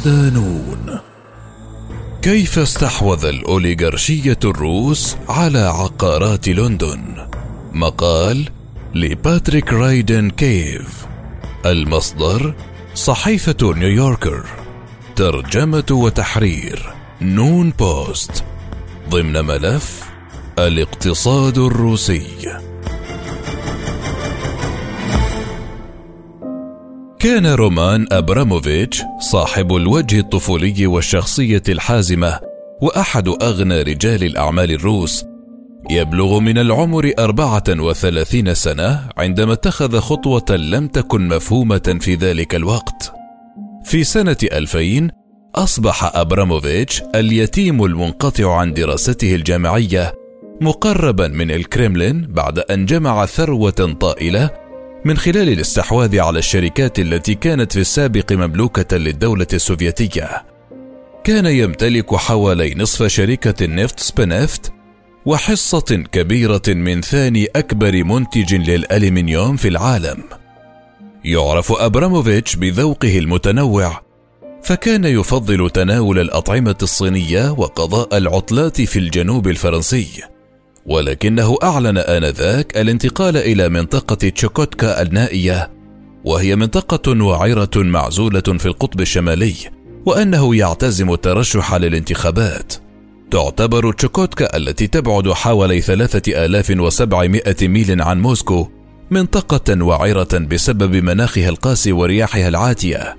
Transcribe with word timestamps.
صدى 0.00 0.49
نون 0.49 0.98
كيف 2.22 2.58
استحوذ 2.58 3.24
الأوليغارشية 3.24 4.38
الروس 4.44 5.16
على 5.28 5.58
عقارات 5.58 6.48
لندن؟ 6.48 7.28
مقال 7.72 8.48
لباتريك 8.94 9.72
رادين 9.72 10.30
كيف. 10.30 11.06
المصدر 11.66 12.54
صحيفة 12.94 13.74
نيويوركر. 13.74 14.44
ترجمة 15.16 15.86
وتحرير 15.90 16.92
نون 17.20 17.70
بوست. 17.70 18.44
ضمن 19.10 19.44
ملف 19.44 20.02
الاقتصاد 20.58 21.58
الروسي. 21.58 22.26
كان 27.20 27.46
رومان 27.46 28.06
أبراموفيتش 28.12 29.02
صاحب 29.18 29.76
الوجه 29.76 30.18
الطفولي 30.18 30.86
والشخصية 30.86 31.62
الحازمة 31.68 32.40
وأحد 32.82 33.28
أغنى 33.28 33.82
رجال 33.82 34.24
الأعمال 34.24 34.72
الروس. 34.72 35.24
يبلغ 35.90 36.40
من 36.40 36.58
العمر 36.58 37.12
أربعة 37.18 37.64
وثلاثين 37.68 38.54
سنة 38.54 39.08
عندما 39.16 39.52
اتخذ 39.52 39.98
خطوة 39.98 40.56
لم 40.56 40.88
تكن 40.88 41.28
مفهومة 41.28 41.98
في 42.00 42.14
ذلك 42.14 42.54
الوقت. 42.54 43.12
في 43.84 44.04
سنة 44.04 44.36
2000 44.42 45.10
أصبح 45.54 46.16
أبراموفيتش 46.16 47.02
اليتيم 47.14 47.84
المنقطع 47.84 48.56
عن 48.56 48.74
دراسته 48.74 49.34
الجامعية 49.34 50.12
مقربا 50.60 51.28
من 51.28 51.50
الكريملين 51.50 52.26
بعد 52.26 52.58
أن 52.58 52.86
جمع 52.86 53.26
ثروة 53.26 53.96
طائلة 54.00 54.59
من 55.04 55.16
خلال 55.16 55.48
الاستحواذ 55.48 56.20
على 56.20 56.38
الشركات 56.38 56.98
التي 56.98 57.34
كانت 57.34 57.72
في 57.72 57.80
السابق 57.80 58.32
مملوكة 58.32 58.96
للدولة 58.96 59.46
السوفيتية. 59.52 60.44
كان 61.24 61.46
يمتلك 61.46 62.14
حوالي 62.14 62.74
نصف 62.74 63.06
شركة 63.06 63.64
النفط 63.64 64.00
سبنفت 64.00 64.72
وحصة 65.26 66.04
كبيرة 66.12 66.62
من 66.68 67.00
ثاني 67.00 67.46
أكبر 67.56 68.04
منتج 68.04 68.54
للألمنيوم 68.54 69.56
في 69.56 69.68
العالم. 69.68 70.22
يعرف 71.24 71.72
أبراموفيتش 71.72 72.56
بذوقه 72.56 73.18
المتنوع 73.18 74.00
فكان 74.62 75.04
يفضل 75.04 75.70
تناول 75.70 76.18
الأطعمة 76.18 76.76
الصينية 76.82 77.50
وقضاء 77.50 78.16
العطلات 78.16 78.80
في 78.80 78.98
الجنوب 78.98 79.48
الفرنسي. 79.48 80.22
ولكنه 80.86 81.56
أعلن 81.62 81.98
آنذاك 81.98 82.78
الانتقال 82.78 83.36
إلى 83.36 83.68
منطقة 83.68 84.28
تشوكوتكا 84.28 85.02
النائية 85.02 85.70
وهي 86.24 86.56
منطقة 86.56 87.24
وعرة 87.24 87.70
معزولة 87.76 88.40
في 88.40 88.66
القطب 88.66 89.00
الشمالي 89.00 89.54
وأنه 90.06 90.56
يعتزم 90.56 91.12
الترشح 91.12 91.74
للانتخابات. 91.74 92.74
تعتبر 93.30 93.92
تشوكوتكا 93.92 94.56
التي 94.56 94.86
تبعد 94.86 95.28
حوالي 95.28 95.80
3700 95.80 97.42
ميل 97.62 98.02
عن 98.02 98.20
موسكو 98.20 98.68
منطقة 99.10 99.84
وعرة 99.84 100.38
بسبب 100.38 100.96
مناخها 100.96 101.48
القاسي 101.48 101.92
ورياحها 101.92 102.48
العاتية. 102.48 103.16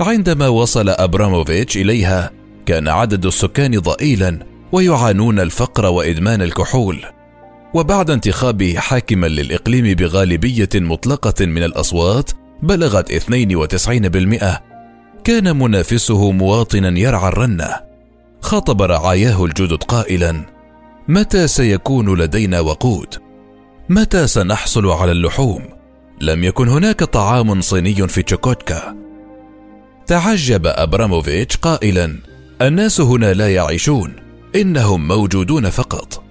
عندما 0.00 0.48
وصل 0.48 0.88
أبراموفيتش 0.88 1.76
إليها 1.76 2.30
كان 2.66 2.88
عدد 2.88 3.26
السكان 3.26 3.78
ضئيلا 3.78 4.53
ويعانون 4.74 5.40
الفقر 5.40 5.86
وإدمان 5.86 6.42
الكحول. 6.42 7.04
وبعد 7.74 8.10
انتخابه 8.10 8.74
حاكما 8.78 9.26
للإقليم 9.26 9.94
بغالبية 9.94 10.68
مطلقة 10.74 11.46
من 11.46 11.62
الأصوات 11.62 12.30
بلغت 12.62 13.12
92% 13.12 14.62
كان 15.24 15.56
منافسه 15.56 16.30
مواطنا 16.30 16.98
يرعى 16.98 17.28
الرنه 17.28 17.80
خاطب 18.40 18.82
رعاياه 18.82 19.44
الجدد 19.44 19.82
قائلا 19.82 20.46
متى 21.08 21.48
سيكون 21.48 22.18
لدينا 22.20 22.60
وقود؟ 22.60 23.14
متى 23.88 24.26
سنحصل 24.26 24.86
على 24.86 25.12
اللحوم؟ 25.12 25.62
لم 26.20 26.44
يكن 26.44 26.68
هناك 26.68 27.04
طعام 27.04 27.60
صيني 27.60 28.08
في 28.08 28.22
تشوكوتكا. 28.22 28.96
تعجب 30.06 30.66
أبراموفيتش 30.66 31.56
قائلا 31.56 32.16
الناس 32.62 33.00
هنا 33.00 33.32
لا 33.32 33.54
يعيشون. 33.54 34.23
إنهم 34.54 35.08
موجودون 35.08 35.70
فقط. 35.70 36.24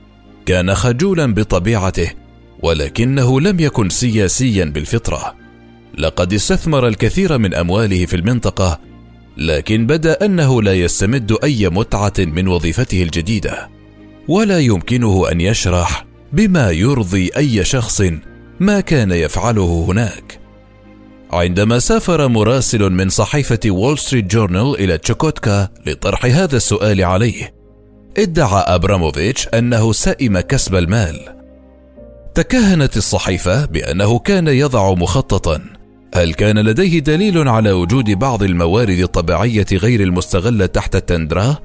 كان 0.46 0.76
خجولا 0.76 1.34
بطبيعته 1.34 2.12
ولكنه 2.60 3.42
لم 3.42 3.60
يكن 3.60 3.90
سياسيا 3.90 4.66
بالفطرة. 4.66 5.36
لقد 5.98 6.34
استثمر 6.34 6.88
الكثير 6.88 7.38
من 7.38 7.54
أمواله 7.54 8.06
في 8.06 8.16
المنطقة 8.16 8.80
لكن 9.38 9.88
بدأ 9.88 10.26
أنه 10.26 10.62
لا 10.62 10.74
يستمد 10.74 11.38
أي 11.44 11.70
متعة 11.70 12.14
من 12.20 12.48
وظيفته 12.48 13.04
الجديدة 13.04 13.70
ولا 14.28 14.60
يمكنه 14.60 15.32
أن 15.32 15.42
يشرح 15.42 16.06
بما 16.34 16.72
يرضي 16.72 17.30
أي 17.38 17.64
شخص 17.66 18.04
ما 18.60 18.80
كان 18.80 19.12
يفعله 19.12 19.86
هناك. 19.90 20.40
عندما 21.32 21.80
سافر 21.80 22.28
مراسل 22.28 22.90
من 22.90 23.10
صحيفة 23.10 23.60
وول 23.68 24.00
ستريت 24.00 24.26
جورنال 24.26 24.76
إلى 24.80 24.98
تشوكوتكا 24.98 25.70
لطرح 25.86 26.26
هذا 26.26 26.58
السؤال 26.58 27.04
عليه 27.04 27.62
ادعى 28.18 28.63
أبراموفيتش 28.68 29.47
أنه 29.47 29.94
سئم 29.94 30.40
كسب 30.40 30.75
المال. 30.75 31.19
تكهنت 32.35 32.97
الصحيفة 32.97 33.66
بأنه 33.66 34.19
كان 34.19 34.47
يضع 34.47 34.94
مخططا. 34.94 35.62
هل 36.16 36.34
كان 36.34 36.59
لديه 36.59 37.00
دليل 37.00 37.47
على 37.47 37.72
وجود 37.72 38.09
بعض 38.12 38.44
الموارد 38.44 39.00
الطبيعية 39.00 39.66
غير 39.74 40.01
المستغلة 40.01 40.66
تحت 40.66 40.96
التندرا؟ 40.96 41.57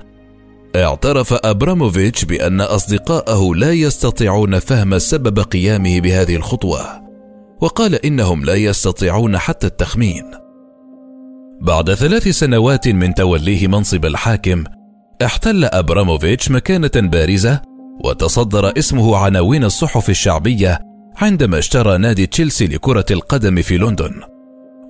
اعترف 0.76 1.32
أبراموفيتش 1.32 2.24
بأن 2.24 2.60
أصدقائه 2.60 3.54
لا 3.54 3.72
يستطيعون 3.72 4.58
فهم 4.58 4.98
سبب 4.98 5.38
قيامه 5.38 6.00
بهذه 6.00 6.36
الخطوة 6.36 6.80
وقال 7.60 7.94
إنهم 8.06 8.44
لا 8.44 8.54
يستطيعون 8.54 9.38
حتى 9.38 9.66
التخمين. 9.66 10.24
بعد 11.60 11.94
ثلاث 11.94 12.28
سنوات 12.28 12.88
من 12.88 13.14
توليه 13.14 13.66
منصب 13.66 14.04
الحاكم 14.04 14.64
احتل 15.24 15.64
أبراموفيتش 15.64 16.50
مكانة 16.50 16.90
بارزة 16.96 17.62
وتصدر 18.04 18.78
اسمه 18.78 19.16
عناوين 19.16 19.64
الصحف 19.64 20.10
الشعبية 20.10 20.78
عندما 21.16 21.58
اشترى 21.58 21.98
نادي 21.98 22.26
تشيلسي 22.26 22.66
لكرة 22.66 23.04
القدم 23.10 23.62
في 23.62 23.78
لندن. 23.78 24.20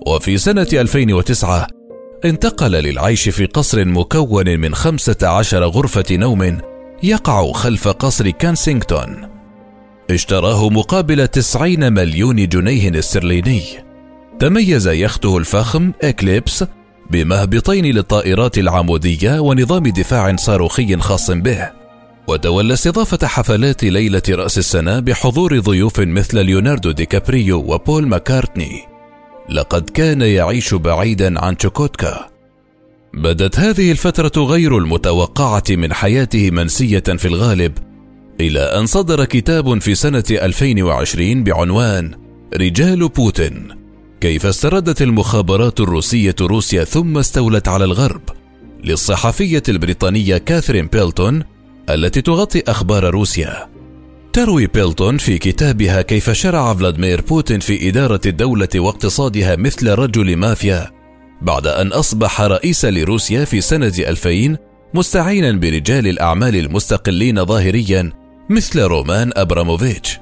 وفي 0.07 0.37
سنة 0.37 0.67
2009 0.73 1.67
انتقل 2.25 2.71
للعيش 2.71 3.29
في 3.29 3.45
قصر 3.45 3.85
مكون 3.85 4.59
من 4.59 4.75
15 4.75 5.63
غرفة 5.63 6.05
نوم 6.11 6.57
يقع 7.03 7.51
خلف 7.51 7.87
قصر 7.87 8.29
كانسينغتون. 8.29 9.27
اشتراه 10.11 10.69
مقابل 10.69 11.27
90 11.27 11.93
مليون 11.93 12.47
جنيه 12.47 12.99
استرليني. 12.99 13.61
تميز 14.39 14.87
يخته 14.87 15.37
الفخم 15.37 15.91
إكليبس 16.03 16.63
بمهبطين 17.09 17.85
للطائرات 17.85 18.57
العمودية 18.57 19.39
ونظام 19.39 19.83
دفاع 19.83 20.35
صاروخي 20.35 20.97
خاص 20.97 21.31
به. 21.31 21.69
وتولى 22.27 22.73
استضافة 22.73 23.27
حفلات 23.27 23.83
ليلة 23.83 24.21
رأس 24.29 24.57
السنة 24.57 24.99
بحضور 24.99 25.59
ضيوف 25.59 25.99
مثل 25.99 26.45
ليوناردو 26.45 26.91
دي 26.91 27.05
كابريو 27.05 27.57
وبول 27.57 28.07
ماكارتني. 28.07 28.81
لقد 29.49 29.89
كان 29.89 30.21
يعيش 30.21 30.73
بعيدا 30.73 31.39
عن 31.39 31.57
تشوكوتكا. 31.57 32.29
بدت 33.13 33.59
هذه 33.59 33.91
الفترة 33.91 34.43
غير 34.43 34.77
المتوقعة 34.77 35.63
من 35.69 35.93
حياته 35.93 36.51
منسية 36.51 36.99
في 36.99 37.25
الغالب 37.27 37.77
إلى 38.41 38.59
أن 38.59 38.85
صدر 38.85 39.25
كتاب 39.25 39.81
في 39.81 39.95
سنة 39.95 40.23
2020 40.31 41.43
بعنوان 41.43 42.11
رجال 42.57 43.07
بوتين. 43.07 43.78
كيف 44.21 44.45
استردت 44.45 45.01
المخابرات 45.01 45.79
الروسية 45.79 46.35
روسيا 46.41 46.83
ثم 46.83 47.17
استولت 47.17 47.67
على 47.67 47.85
الغرب؟ 47.85 48.21
للصحفية 48.83 49.63
البريطانية 49.69 50.37
كاثرين 50.37 50.87
بيلتون 50.87 51.43
التي 51.89 52.21
تغطي 52.21 52.63
أخبار 52.67 53.09
روسيا. 53.09 53.69
تروي 54.33 54.67
بيلتون 54.67 55.17
في 55.17 55.37
كتابها 55.37 56.01
كيف 56.01 56.29
شرع 56.29 56.73
فلاديمير 56.73 57.21
بوتين 57.21 57.59
في 57.59 57.89
إدارة 57.89 58.21
الدولة 58.25 58.69
واقتصادها 58.75 59.55
مثل 59.55 59.89
رجل 59.89 60.37
مافيا 60.37 60.91
بعد 61.41 61.67
أن 61.67 61.87
أصبح 61.87 62.41
رئيسا 62.41 62.91
لروسيا 62.91 63.45
في 63.45 63.61
سنة 63.61 63.93
2000 63.99 64.57
مستعينا 64.93 65.51
برجال 65.51 66.07
الأعمال 66.07 66.55
المستقلين 66.55 67.45
ظاهريا 67.45 68.11
مثل 68.49 68.79
رومان 68.81 69.31
أبراموفيتش. 69.35 70.19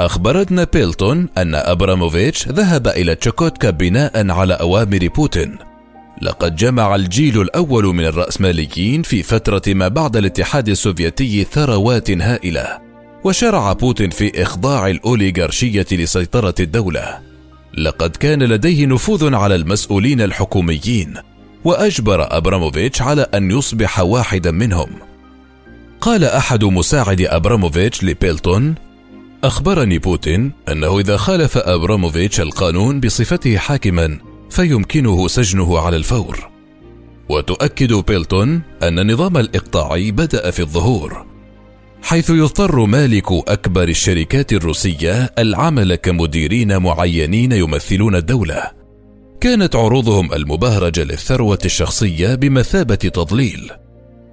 أخبرتنا 0.00 0.66
بيلتون 0.72 1.28
أن 1.38 1.54
أبراموفيتش 1.54 2.48
ذهب 2.48 2.88
إلى 2.88 3.14
تشوكوتكا 3.14 3.70
بناء 3.70 4.30
على 4.30 4.54
أوامر 4.54 5.08
بوتين. 5.16 5.56
لقد 6.22 6.56
جمع 6.56 6.94
الجيل 6.94 7.40
الأول 7.40 7.84
من 7.84 8.04
الرأسماليين 8.04 9.02
في 9.02 9.22
فترة 9.22 9.62
ما 9.66 9.88
بعد 9.88 10.16
الاتحاد 10.16 10.68
السوفيتي 10.68 11.44
ثروات 11.44 12.10
هائلة 12.10 12.78
وشرع 13.24 13.72
بوتين 13.72 14.10
في 14.10 14.42
إخضاع 14.42 14.86
الأوليغارشية 14.88 15.86
لسيطرة 15.92 16.54
الدولة. 16.60 17.18
لقد 17.78 18.16
كان 18.16 18.42
لديه 18.42 18.86
نفوذ 18.86 19.34
على 19.34 19.54
المسؤولين 19.54 20.20
الحكوميين 20.20 21.14
وأجبر 21.64 22.36
أبراموفيتش 22.36 23.02
على 23.02 23.26
أن 23.34 23.50
يصبح 23.50 24.00
واحدا 24.00 24.50
منهم. 24.50 24.90
قال 26.00 26.24
أحد 26.24 26.64
مساعدي 26.64 27.20
أبراموفيتش 27.20 28.04
لبيلتون 28.04 28.74
أخبرني 29.44 29.98
بوتين 29.98 30.52
أنه 30.68 30.98
إذا 30.98 31.16
خالف 31.16 31.58
أبراموفيتش 31.58 32.40
القانون 32.40 33.00
بصفته 33.00 33.56
حاكما 33.56 34.18
فيمكنه 34.50 35.28
سجنه 35.28 35.78
على 35.78 35.96
الفور. 35.96 36.50
وتؤكد 37.28 37.92
بيلتون 37.92 38.62
أن 38.82 38.98
النظام 38.98 39.36
الإقطاعي 39.36 40.10
بدأ 40.10 40.50
في 40.50 40.60
الظهور 40.60 41.26
حيث 42.02 42.30
يضطر 42.30 42.86
مالكو 42.86 43.32
أكبر 43.32 43.88
الشركات 43.88 44.52
الروسية 44.52 45.32
العمل 45.38 45.94
كمديرين 45.94 46.82
معينين 46.82 47.52
يمثلون 47.52 48.16
الدولة. 48.16 48.70
كانت 49.40 49.76
عروضهم 49.76 50.32
المبهرجة 50.32 51.04
للثروة 51.04 51.58
الشخصية 51.64 52.34
بمثابة 52.34 52.94
تضليل. 52.94 53.70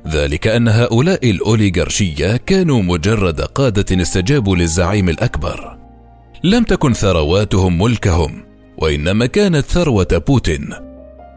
ذلك 0.08 0.48
أن 0.48 0.68
هؤلاء 0.68 1.30
الأوليغارشية 1.30 2.38
كانوا 2.38 2.82
مجرد 2.82 3.42
قادة 3.42 4.02
استجابوا 4.02 4.56
للزعيم 4.56 5.10
الأكبر. 5.10 5.78
لم 6.44 6.64
تكن 6.64 6.94
ثرواتهم 6.94 7.82
ملكهم 7.82 8.44
وإنما 8.78 9.26
كانت 9.26 9.66
ثروة 9.66 10.24
بوتين. 10.28 10.70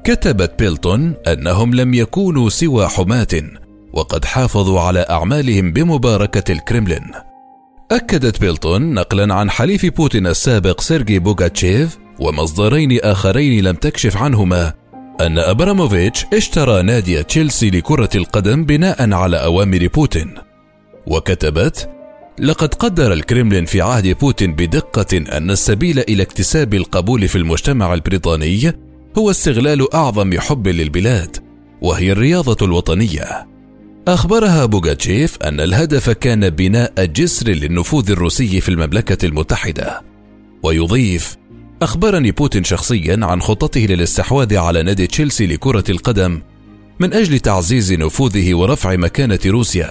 كتبت 0.05 0.58
بيلتون 0.58 1.14
أنهم 1.26 1.75
لم 1.75 1.94
يكونوا 1.94 2.49
سوى 2.49 2.88
حماة 2.88 3.43
وقد 3.93 4.25
حافظوا 4.25 4.81
على 4.81 5.06
أعمالهم 5.11 5.72
بمباركة 5.72 6.52
الكرملين. 6.52 7.11
أكدت 7.90 8.40
بيلتون 8.40 8.94
نقلا 8.94 9.34
عن 9.34 9.50
حليف 9.50 9.87
بوتين 9.87 10.26
السابق 10.26 10.81
سيرجي 10.81 11.19
بوغاتشيف 11.19 11.99
ومصدرين 12.20 13.00
آخرين 13.00 13.64
لم 13.64 13.75
تكشف 13.75 14.16
عنهما 14.16 14.72
أن 15.20 15.38
أبراموفيتش 15.38 16.26
اشترى 16.32 16.82
نادي 16.82 17.22
تشيلسي 17.22 17.70
لكرة 17.70 18.08
القدم 18.14 18.64
بناء 18.64 19.12
على 19.12 19.37
أوامر 19.37 19.88
بوتين 19.94 20.34
وكتبت 21.06 21.90
لقد 22.38 22.75
قدر 22.75 23.12
الكرملين 23.12 23.64
في 23.64 23.81
عهد 23.81 24.19
بوتين 24.19 24.55
بدقة 24.55 25.16
أن 25.37 25.50
السبيل 25.50 25.99
إلى 25.99 26.22
اكتساب 26.22 26.75
القبول 26.75 27.28
في 27.28 27.38
المجتمع 27.38 27.94
البريطاني 27.94 28.72
هو 29.19 29.31
استغلال 29.31 29.94
أعظم 29.94 30.40
حب 30.40 30.69
للبلاد 30.69 31.37
وهي 31.81 32.12
الرياضة 32.12 32.66
الوطنية. 32.66 33.46
أخبرها 34.08 34.64
بوغاتشيف 34.64 35.37
أن 35.43 35.61
الهدف 35.61 36.11
كان 36.11 36.50
بناء 36.50 37.05
جسر 37.05 37.49
للنفوذ 37.49 38.11
الروسي 38.11 38.61
في 38.61 38.69
المملكة 38.69 39.26
المتحدة 39.26 40.02
ويضيف 40.62 41.37
أخبرني 41.82 42.31
بوتين 42.31 42.65
شخصيا 42.65 43.19
عن 43.23 43.43
خطته 43.43 43.81
للاستحواذ 43.81 44.56
على 44.56 44.82
نادي 44.82 45.06
تشيلسي 45.06 45.47
لكرة 45.47 45.85
القدم 45.88 46.41
من 47.00 47.12
أجل 47.12 47.38
تعزيز 47.38 47.93
نفوذه 47.93 48.55
ورفع 48.55 48.97
مكانة 48.97 49.38
روسيا. 49.47 49.91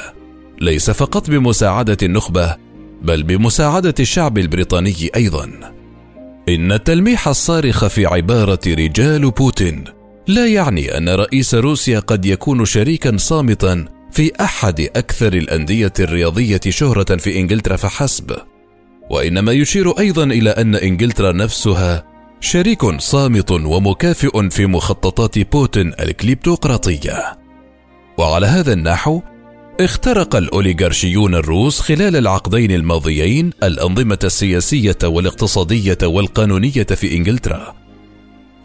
ليس 0.61 0.91
فقط 0.91 1.29
بمساعدة 1.29 1.97
النخبة 2.03 2.55
بل 3.01 3.23
بمساعدة 3.23 3.93
الشعب 3.99 4.37
البريطاني 4.37 5.09
أيضا. 5.15 5.73
إن 6.49 6.71
التلميح 6.71 7.27
الصارخ 7.27 7.87
في 7.87 8.05
عبارة 8.05 8.59
رجال 8.67 9.31
بوتين 9.31 9.83
لا 10.27 10.47
يعني 10.47 10.97
أن 10.97 11.09
رئيس 11.09 11.55
روسيا 11.55 11.99
قد 11.99 12.25
يكون 12.25 12.65
شريكا 12.65 13.17
صامتا 13.17 13.85
في 14.11 14.31
أحد 14.41 14.81
أكثر 14.81 15.33
الأندية 15.33 15.93
الرياضية 15.99 16.61
شهرة 16.69 17.17
في 17.17 17.39
إنجلترا 17.39 17.75
فحسب. 17.75 18.31
وإنما 19.09 19.51
يشير 19.51 19.99
أيضا 19.99 20.23
إلى 20.23 20.49
أن 20.49 20.75
إنجلترا 20.75 21.31
نفسها 21.31 22.03
شريك 22.39 22.99
صامت 22.99 23.51
ومكافئ 23.51 24.49
في 24.49 24.65
مخططات 24.65 25.39
بوتين 25.39 25.93
الكليبتوقراطية. 25.99 27.37
وعلى 28.17 28.47
هذا 28.47 28.73
النحو 28.73 29.21
اخترق 29.79 30.35
الأوليغارشيون 30.35 31.35
الروس 31.35 31.79
خلال 31.79 32.15
العقدين 32.15 32.71
الماضيين 32.71 33.49
الأنظمة 33.63 34.19
السياسية 34.23 34.97
والاقتصادية 35.03 35.97
والقانونية 36.03 36.83
في 36.83 37.17
إنجلترا. 37.17 37.75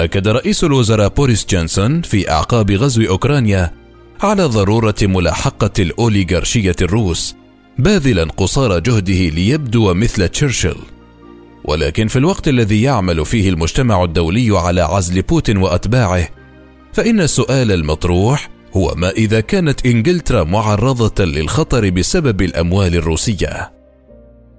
أكد 0.01 0.29
رئيس 0.29 0.65
الوزراء 0.65 1.09
بوريس 1.09 1.47
جونسون 1.51 2.03
في 2.03 2.31
أعقاب 2.31 2.71
غزو 2.71 3.03
أوكرانيا 3.03 3.71
على 4.21 4.45
ضرورة 4.45 4.95
ملاحقة 5.03 5.71
الأوليغارشية 5.79 6.77
الروس 6.83 7.37
باذلا 7.79 8.25
قصارى 8.25 8.81
جهده 8.81 9.29
ليبدو 9.29 9.95
مثل 9.95 10.29
تشرشل. 10.29 10.77
ولكن 11.65 12.07
في 12.09 12.17
الوقت 12.17 12.49
الذي 12.49 12.83
يعمل 12.83 13.27
فيه 13.27 13.49
المجتمع 13.49 14.05
الدولي 14.05 14.59
على 14.59 14.81
عزل 14.81 15.23
بوتين 15.23 15.57
وأتباعه 15.57 16.29
فإن 16.93 17.21
السؤال 17.21 17.73
المطروح 17.73 18.51
هو 18.77 18.95
ما 18.97 19.11
إذا 19.11 19.41
كانت 19.41 19.87
إنجلترا 19.87 20.45
معرضة 20.45 21.25
للخطر 21.25 21.91
بسبب 21.91 22.43
الأموال 22.43 22.95
الروسية. 22.95 23.73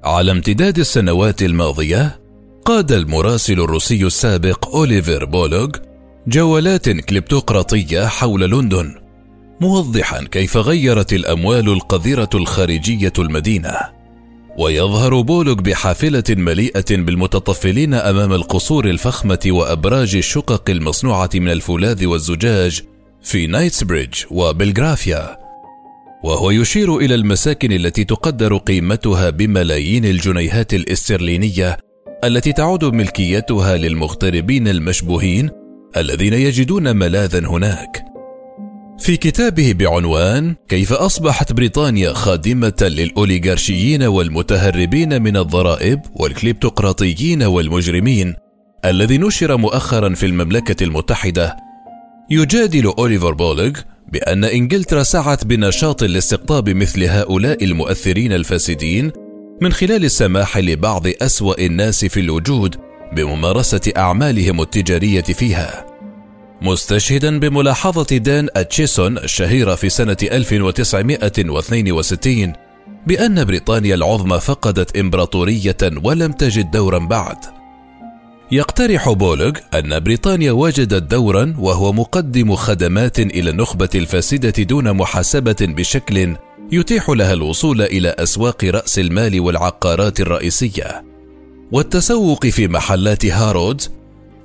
على 0.03 0.31
امتداد 0.31 0.79
السنوات 0.79 1.41
الماضية 1.41 2.19
قاد 2.65 2.91
المراسل 2.91 3.59
الروسي 3.59 4.03
السابق 4.03 4.75
أوليفر 4.75 5.25
بولوغ 5.25 5.69
جولات 6.27 6.89
كليبتوقراطية 6.89 8.05
حول 8.05 8.51
لندن. 8.51 8.95
موضحا 9.61 10.23
كيف 10.23 10.57
غيرت 10.57 11.13
الأموال 11.13 11.69
القذرة 11.69 12.29
الخارجية 12.35 13.13
المدينة. 13.19 13.77
ويظهر 14.57 15.21
بولوغ 15.21 15.61
بحافلة 15.61 16.23
مليئة 16.29 16.85
بالمتطفلين 16.95 17.93
أمام 17.93 18.33
القصور 18.33 18.89
الفخمة 18.89 19.39
وأبراج 19.47 20.15
الشقق 20.15 20.69
المصنوعة 20.69 21.29
من 21.35 21.49
الفولاذ 21.49 22.05
والزجاج 22.05 22.81
في 23.23 23.47
نايتسبريدج 23.47 24.23
وبلغرافيا. 24.31 25.37
وهو 26.23 26.51
يشير 26.51 26.97
إلى 26.97 27.15
المساكن 27.15 27.71
التي 27.71 28.03
تقدر 28.03 28.57
قيمتها 28.57 29.29
بملايين 29.29 30.05
الجنيهات 30.05 30.73
الاسترلينية 30.73 31.77
التي 32.23 32.53
تعود 32.53 32.85
ملكيتها 32.85 33.77
للمغتربين 33.77 34.67
المشبوهين 34.67 35.49
الذين 35.97 36.33
يجدون 36.33 36.95
ملاذا 36.95 37.47
هناك. 37.47 38.08
في 38.99 39.17
كتابه 39.17 39.73
بعنوان 39.73 40.55
كيف 40.67 40.93
أصبحت 40.93 41.53
بريطانيا 41.53 42.13
خادمة 42.13 42.73
للأوليغارشيين 42.81 44.03
والمتهربين 44.03 45.21
من 45.21 45.37
الضرائب 45.37 46.01
والكليبتوقراطيين 46.15 47.43
والمجرمين 47.43 48.35
الذي 48.85 49.17
نشر 49.17 49.57
مؤخرا 49.57 50.13
في 50.15 50.25
المملكة 50.25 50.83
المتحدة 50.83 51.55
يجادل 52.29 52.85
أوليفر 52.85 53.33
بولغ 53.33 53.71
بأن 54.11 54.43
إنجلترا 54.43 55.03
سعت 55.03 55.45
بنشاط 55.45 56.03
لاستقطاب 56.03 56.69
مثل 56.69 57.03
هؤلاء 57.03 57.63
المؤثرين 57.63 58.33
الفاسدين 58.33 59.11
من 59.61 59.73
خلال 59.73 60.05
السماح 60.05 60.57
لبعض 60.57 61.03
أسوأ 61.21 61.65
الناس 61.65 62.05
في 62.05 62.19
الوجود 62.19 62.75
بممارسة 63.13 63.91
أعمالهم 63.97 64.61
التجارية 64.61 65.21
فيها. 65.21 65.88
مستشهدا 66.61 67.39
بملاحظة 67.39 68.17
دان 68.17 68.47
أتشيسون 68.55 69.17
الشهيرة 69.17 69.75
في 69.75 69.89
سنة 69.89 70.17
1962 70.23 72.53
بأن 73.07 73.45
بريطانيا 73.45 73.95
العظمى 73.95 74.39
فقدت 74.39 74.97
إمبراطورية 74.97 75.77
ولم 76.03 76.31
تجد 76.31 76.71
دورا 76.71 76.99
بعد. 76.99 77.37
يقترح 78.51 79.09
بولغ 79.09 79.51
أن 79.73 79.99
بريطانيا 79.99 80.51
وجدت 80.51 81.03
دورا 81.03 81.55
وهو 81.59 81.93
مقدم 81.93 82.55
خدمات 82.55 83.19
إلى 83.19 83.49
النخبة 83.49 83.89
الفاسدة 83.95 84.63
دون 84.63 84.93
محاسبة 84.93 85.57
بشكل 85.61 86.35
يتيح 86.71 87.09
لها 87.09 87.33
الوصول 87.33 87.81
إلى 87.81 88.15
أسواق 88.19 88.65
رأس 88.65 88.99
المال 88.99 89.39
والعقارات 89.39 90.19
الرئيسية، 90.19 91.03
والتسوق 91.71 92.47
في 92.47 92.67
محلات 92.67 93.25
هارودز 93.25 93.91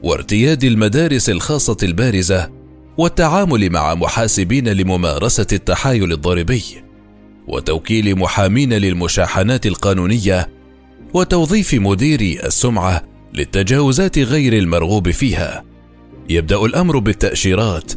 وارتياد 0.05 0.65
المدارس 0.65 1.31
الخاصة 1.31 1.77
البارزة 1.83 2.51
والتعامل 2.99 3.71
مع 3.71 3.95
محاسبين 3.95 4.69
لممارسة 4.69 5.47
التحايل 5.53 6.13
الضريبي 6.13 6.63
وتوكيل 7.49 8.19
محامين 8.19 8.73
للمشاحنات 8.73 9.67
القانونية 9.67 10.49
وتوظيف 11.15 11.75
مديري 11.75 12.41
السمعة 12.47 13.03
للتجاوزات 13.35 14.19
غير 14.19 14.53
المرغوب 14.53 15.11
فيها. 15.11 15.65
يبدأ 16.29 16.57
الأمر 16.65 16.99
بالتأشيرات 16.99 17.93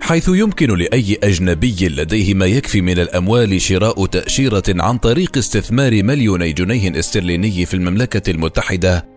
حيث 0.00 0.28
يمكن 0.28 0.78
لأي 0.78 1.18
أجنبي 1.24 1.88
لديه 1.88 2.34
ما 2.34 2.46
يكفي 2.46 2.80
من 2.80 2.98
الأموال 2.98 3.60
شراء 3.60 4.06
تأشيرة 4.06 4.64
عن 4.68 4.98
طريق 4.98 5.38
استثمار 5.38 6.02
مليوني 6.02 6.52
جنيه 6.52 6.98
استرليني 6.98 7.66
في 7.66 7.74
المملكة 7.74 8.30
المتحدة 8.30 9.11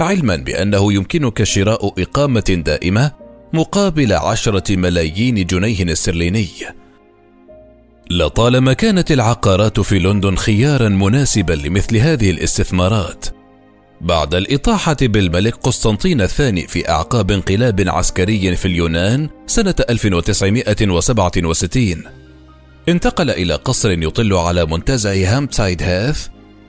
علما 0.00 0.36
بأنه 0.36 0.92
يمكنك 0.92 1.42
شراء 1.42 2.02
إقامة 2.02 2.62
دائمة 2.66 3.12
مقابل 3.52 4.12
عشرة 4.12 4.76
ملايين 4.76 5.46
جنيه 5.46 5.92
استرليني. 5.92 6.48
لطالما 8.10 8.72
كانت 8.72 9.12
العقارات 9.12 9.80
في 9.80 9.98
لندن 9.98 10.36
خيارا 10.36 10.88
مناسبا 10.88 11.52
لمثل 11.52 11.96
هذه 11.96 12.30
الاستثمارات 12.30 13.26
بعد 14.00 14.34
الإطاحة 14.34 14.96
بالملك 15.02 15.54
قسطنطين 15.54 16.20
الثاني 16.20 16.66
في 16.66 16.88
أعقاب 16.88 17.30
انقلاب 17.30 17.88
عسكري 17.88 18.56
في 18.56 18.68
اليونان 18.68 19.28
سنة 19.46 19.74
1967 19.90 22.04
انتقل 22.88 23.30
إلى 23.30 23.54
قصر 23.54 23.90
يطل 23.90 24.34
على 24.34 24.66
منتزه 24.66 25.36
هامبسايد 25.36 25.82
هاث 25.82 26.28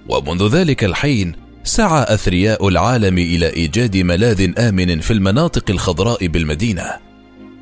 ومنذ 0.10 0.48
ذلك 0.48 0.84
الحين 0.84 1.49
سعى 1.64 2.06
أثرياء 2.14 2.68
العالم 2.68 3.18
إلى 3.18 3.50
إيجاد 3.54 3.98
ملاذ 3.98 4.60
آمن 4.60 5.00
في 5.00 5.14
المناطق 5.14 5.64
الخضراء 5.70 6.28
بالمدينة. 6.28 6.86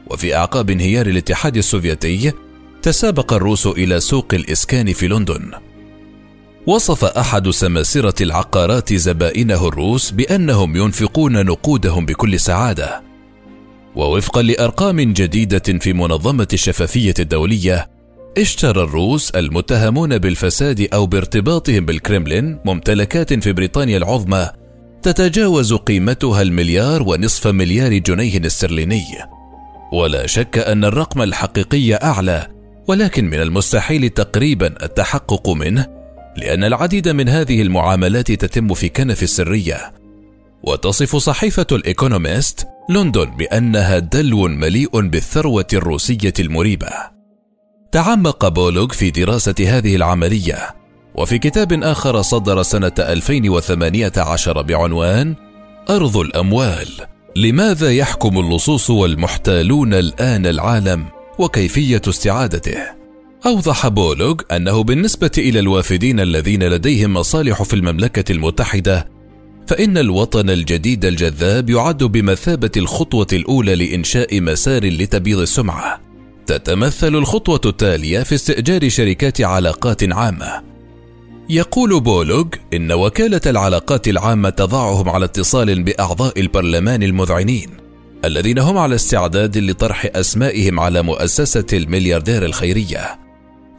وفي 0.07 0.35
أعقاب 0.35 0.69
انهيار 0.69 1.07
الاتحاد 1.07 1.57
السوفيتي 1.57 2.31
تسابق 2.81 3.33
الروس 3.33 3.67
إلى 3.67 3.99
سوق 3.99 4.33
الإسكان 4.33 4.93
في 4.93 5.07
لندن. 5.07 5.51
وصف 6.67 7.05
أحد 7.05 7.49
سماسرة 7.49 8.23
العقارات 8.23 8.93
زبائنه 8.93 9.67
الروس 9.67 10.11
بأنهم 10.11 10.75
ينفقون 10.75 11.45
نقودهم 11.45 12.05
بكل 12.05 12.39
سعادة. 12.39 13.01
ووفقا 13.95 14.41
لأرقام 14.41 15.13
جديدة 15.13 15.79
في 15.79 15.93
منظمة 15.93 16.47
الشفافية 16.53 17.13
الدولية 17.19 17.96
اشترى 18.37 18.83
الروس 18.83 19.31
المتهمون 19.31 20.17
بالفساد 20.17 20.87
أو 20.93 21.05
بارتباطهم 21.05 21.85
بالكرملين 21.85 22.59
ممتلكات 22.65 23.33
في 23.33 23.53
بريطانيا 23.53 23.97
العظمى 23.97 24.49
تتجاوز 25.01 25.73
قيمتها 25.73 26.41
المليار 26.41 27.03
ونصف 27.03 27.47
مليار 27.47 27.97
جنيه 27.97 28.45
استرليني. 28.45 29.05
ولا 29.93 30.27
شك 30.27 30.57
أن 30.57 30.85
الرقم 30.85 31.21
الحقيقي 31.21 31.93
أعلى 31.93 32.47
ولكن 32.87 33.25
من 33.25 33.41
المستحيل 33.41 34.09
تقريبا 34.09 34.67
التحقق 34.83 35.49
منه 35.49 35.87
لأن 36.37 36.63
العديد 36.63 37.09
من 37.09 37.29
هذه 37.29 37.61
المعاملات 37.61 38.31
تتم 38.31 38.73
في 38.73 38.89
كنف 38.89 39.23
السرية 39.23 39.93
وتصف 40.63 41.15
صحيفة 41.15 41.67
الإيكونوميست 41.71 42.67
لندن 42.89 43.25
بأنها 43.25 43.99
دلو 43.99 44.47
مليء 44.47 45.01
بالثروة 45.01 45.67
الروسية 45.73 46.33
المريبة. 46.39 47.16
تعمق 47.91 48.47
بولوغ 48.47 48.87
في 48.87 49.11
دراسة 49.11 49.55
هذه 49.59 49.95
العملية 49.95 50.75
وفي 51.15 51.39
كتاب 51.39 51.83
آخر 51.83 52.21
صدر 52.21 52.63
سنة 52.63 52.91
2018 52.99 54.61
بعنوان 54.61 55.35
أرض 55.89 56.17
الأموال 56.17 56.87
لماذا 57.35 57.91
يحكم 57.91 58.39
اللصوص 58.39 58.89
والمحتالون 58.89 59.93
الآن 59.93 60.45
العالم 60.45 61.05
وكيفية 61.39 62.01
استعادته 62.07 62.77
أوضح 63.45 63.87
بولوغ 63.87 64.35
أنه 64.51 64.83
بالنسبة 64.83 65.31
إلى 65.37 65.59
الوافدين 65.59 66.19
الذين 66.19 66.63
لديهم 66.63 67.13
مصالح 67.13 67.63
في 67.63 67.73
المملكة 67.73 68.31
المتحدة 68.31 69.07
فإن 69.67 69.97
الوطن 69.97 70.49
الجديد 70.49 71.05
الجذاب 71.05 71.69
يعد 71.69 72.03
بمثابة 72.03 72.71
الخطوة 72.77 73.27
الأولى 73.33 73.75
لإنشاء 73.75 74.41
مسار 74.41 74.85
لتبييض 74.85 75.39
السمعة. 75.39 76.06
تتمثل 76.47 77.15
الخطوة 77.15 77.61
التالية 77.65 78.23
في 78.23 78.35
استئجار 78.35 78.89
شركات 78.89 79.41
علاقات 79.41 80.13
عامة. 80.13 80.63
يقول 81.49 81.99
بولوغ 82.01 82.45
إن 82.73 82.91
وكالة 82.91 83.41
العلاقات 83.45 84.07
العامة 84.07 84.49
تضعهم 84.49 85.09
على 85.09 85.25
اتصال 85.25 85.83
بأعضاء 85.83 86.39
البرلمان 86.39 87.03
المذعنين 87.03 87.69
الذين 88.25 88.59
هم 88.59 88.77
على 88.77 88.95
استعداد 88.95 89.57
لطرح 89.57 90.07
أسمائهم 90.15 90.79
على 90.79 91.01
مؤسسة 91.01 91.65
الملياردير 91.73 92.45
الخيرية. 92.45 93.19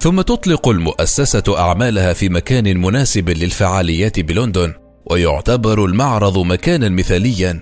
ثم 0.00 0.20
تطلق 0.20 0.68
المؤسسة 0.68 1.58
أعمالها 1.58 2.12
في 2.12 2.28
مكان 2.28 2.78
مناسب 2.78 3.28
للفعاليات 3.28 4.20
بلندن 4.20 4.74
ويعتبر 5.06 5.84
المعرض 5.84 6.38
مكانا 6.38 6.88
مثاليا 6.88 7.60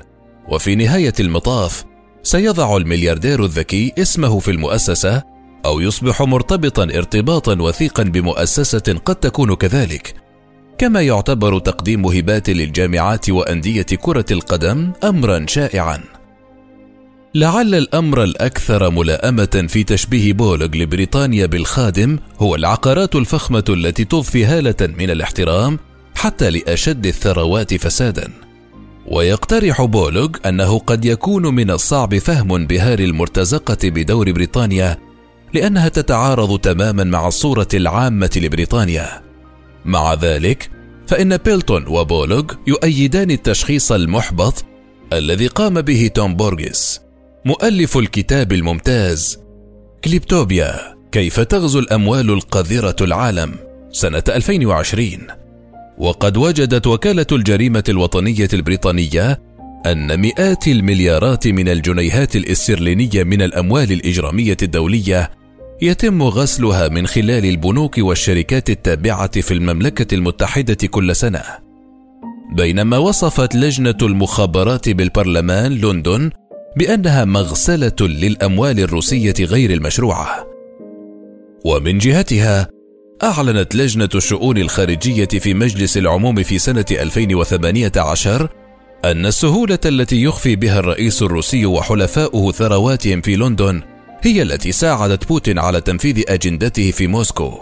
وفي 0.49 0.75
نهاية 0.75 1.15
المطاف 1.21 1.85
سيضع 2.27 2.77
الملياردير 2.77 3.45
الذكي 3.45 3.93
اسمه 3.99 4.39
في 4.39 4.51
المؤسسة 4.51 5.23
أو 5.67 5.81
يصبح 5.81 6.23
مرتبطا 6.23 6.83
ارتباطا 6.83 7.63
وثيقا 7.63 8.03
بمؤسسة 8.03 9.01
قد 9.05 9.17
تكون 9.17 9.55
كذلك. 9.55 10.15
كما 10.79 11.01
يعتبر 11.01 11.59
تقديم 11.59 12.07
هبات 12.07 12.51
للجامعات 12.51 13.31
وأندية 13.31 13.83
كرة 13.83 14.25
القدم 14.31 14.93
أمرا 15.05 15.47
شائعا. 15.49 16.01
لعل 17.35 17.75
الأمر 17.75 18.23
الأكثر 18.23 18.91
ملائمة 18.91 19.67
في 19.69 19.85
تشبيه 19.85 20.33
بولغ 20.33 20.67
لبريطانيا 20.67 21.47
بالخادم 21.47 22.19
هو 22.39 22.55
العقارات 22.55 23.17
الفخمة 23.17 23.65
التي 23.69 24.05
تضفي 24.05 24.45
هالة 24.45 24.95
من 24.99 25.11
الاحترام 25.11 25.79
حتى 26.15 26.51
لأشد 26.51 27.07
الثروات 27.07 27.75
فسادا. 27.75 28.46
ويقترح 29.09 29.83
بولوغ 29.83 30.29
أنه 30.47 30.79
قد 30.79 31.05
يكون 31.05 31.55
من 31.55 31.71
الصعب 31.71 32.19
فهم 32.19 32.53
انبهار 32.53 32.99
المرتزقة 32.99 33.79
بدور 33.85 34.33
بريطانيا 34.33 34.99
لأنها 35.55 35.89
تتعارض 35.89 36.59
تماما 36.59 37.05
مع 37.05 37.29
الصورة 37.29 37.69
العامة 37.75 38.31
لبريطانيا. 38.37 39.23
مع 39.85 40.15
ذلك 40.15 40.71
فإن 41.07 41.37
بيلتون 41.37 41.87
وبولوغ 41.87 42.45
يؤيدان 42.67 43.31
التشخيص 43.31 43.93
المحبط 43.93 44.65
الذي 45.13 45.47
قام 45.47 45.81
به 45.81 46.11
توم 46.15 46.35
بورغيس 46.35 47.01
مؤلف 47.45 47.97
الكتاب 47.99 48.53
الممتاز 48.53 49.39
كليبتوبيا 50.05 50.97
كيف 51.13 51.41
تغزو 51.41 51.79
الأموال 51.79 52.31
القذرة 52.31 52.97
العالم 53.01 53.55
سنة 53.91 54.23
2020 54.29 55.46
وقد 55.99 56.37
وجدت 56.37 56.87
وكالة 56.87 57.27
الجريمة 57.33 57.85
الوطنية 57.89 58.49
البريطانية 58.53 59.41
أن 59.87 60.21
مئات 60.21 60.69
المليارات 60.69 61.49
من 61.49 61.69
الجنيهات 61.69 62.37
الإسترلينية 62.37 63.23
من 63.23 63.43
الأموال 63.43 63.93
الإجرامية 63.93 64.57
الدولية 64.63 65.31
يتم 65.83 66.23
غسلها 66.23 66.89
من 66.89 67.07
خلال 67.07 67.45
البنوك 67.45 67.95
والشركات 67.99 68.71
التابعة 68.71 69.41
في 69.41 69.55
المملكة 69.55 70.15
المتحدة 70.15 70.89
كل 70.91 71.17
سنة. 71.17 71.43
بينما 72.57 72.99
وصفت 72.99 73.55
لجنة 73.55 73.97
المخابرات 74.03 74.89
بالبرلمان 74.89 75.73
لندن 75.73 76.31
بأنها 76.77 77.25
مغسلة 77.25 77.97
للأموال 78.01 78.81
الروسية 78.81 79.35
غير 79.41 79.71
المشروعة 79.73 80.47
ومن 81.65 81.99
جهتها 81.99 82.69
أعلنت 83.23 83.75
لجنة 83.75 84.09
الشؤون 84.15 84.59
الخارجية 84.59 85.27
في 85.27 85.55
مجلس 85.55 85.97
العموم 85.97 86.43
في 86.43 86.59
سنة 86.59 86.85
2018 86.91 88.49
أن 89.05 89.27
السهولة 89.27 89.79
التي 89.87 90.23
يخفي 90.23 90.57
بها 90.57 90.79
الرئيس 90.79 91.23
الروسي 91.23 91.67
وحلفاؤه 91.67 92.53
ثرواتهم 92.53 93.21
في 93.21 93.37
لندن 93.37 93.83
هي 94.23 94.43
التي 94.43 94.73
ساعدت 94.73 95.29
بوتين 95.29 95.59
على 95.59 95.81
تنفيذ 95.81 96.23
أجندته 96.29 96.91
في 96.91 97.07
موسكو. 97.07 97.61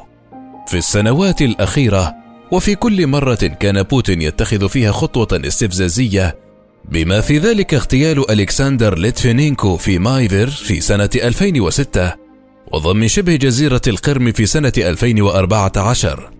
في 0.66 0.78
السنوات 0.78 1.42
الأخيرة 1.42 2.14
وفي 2.52 2.74
كل 2.74 3.06
مرة 3.06 3.34
كان 3.34 3.82
بوتين 3.82 4.22
يتخذ 4.22 4.68
فيها 4.68 4.92
خطوة 4.92 5.28
استفزازية 5.32 6.38
بما 6.84 7.20
في 7.20 7.38
ذلك 7.38 7.74
اغتيال 7.74 8.30
ألكسندر 8.30 8.98
ليتفينينكو 8.98 9.76
في 9.76 9.98
مايفر 9.98 10.46
في 10.46 10.80
سنة 10.80 11.10
2006 11.14 12.23
وضم 12.72 13.06
شبه 13.06 13.36
جزيرة 13.36 13.82
القرم 13.86 14.32
في 14.32 14.46
سنة 14.46 14.72
2014 14.78 16.30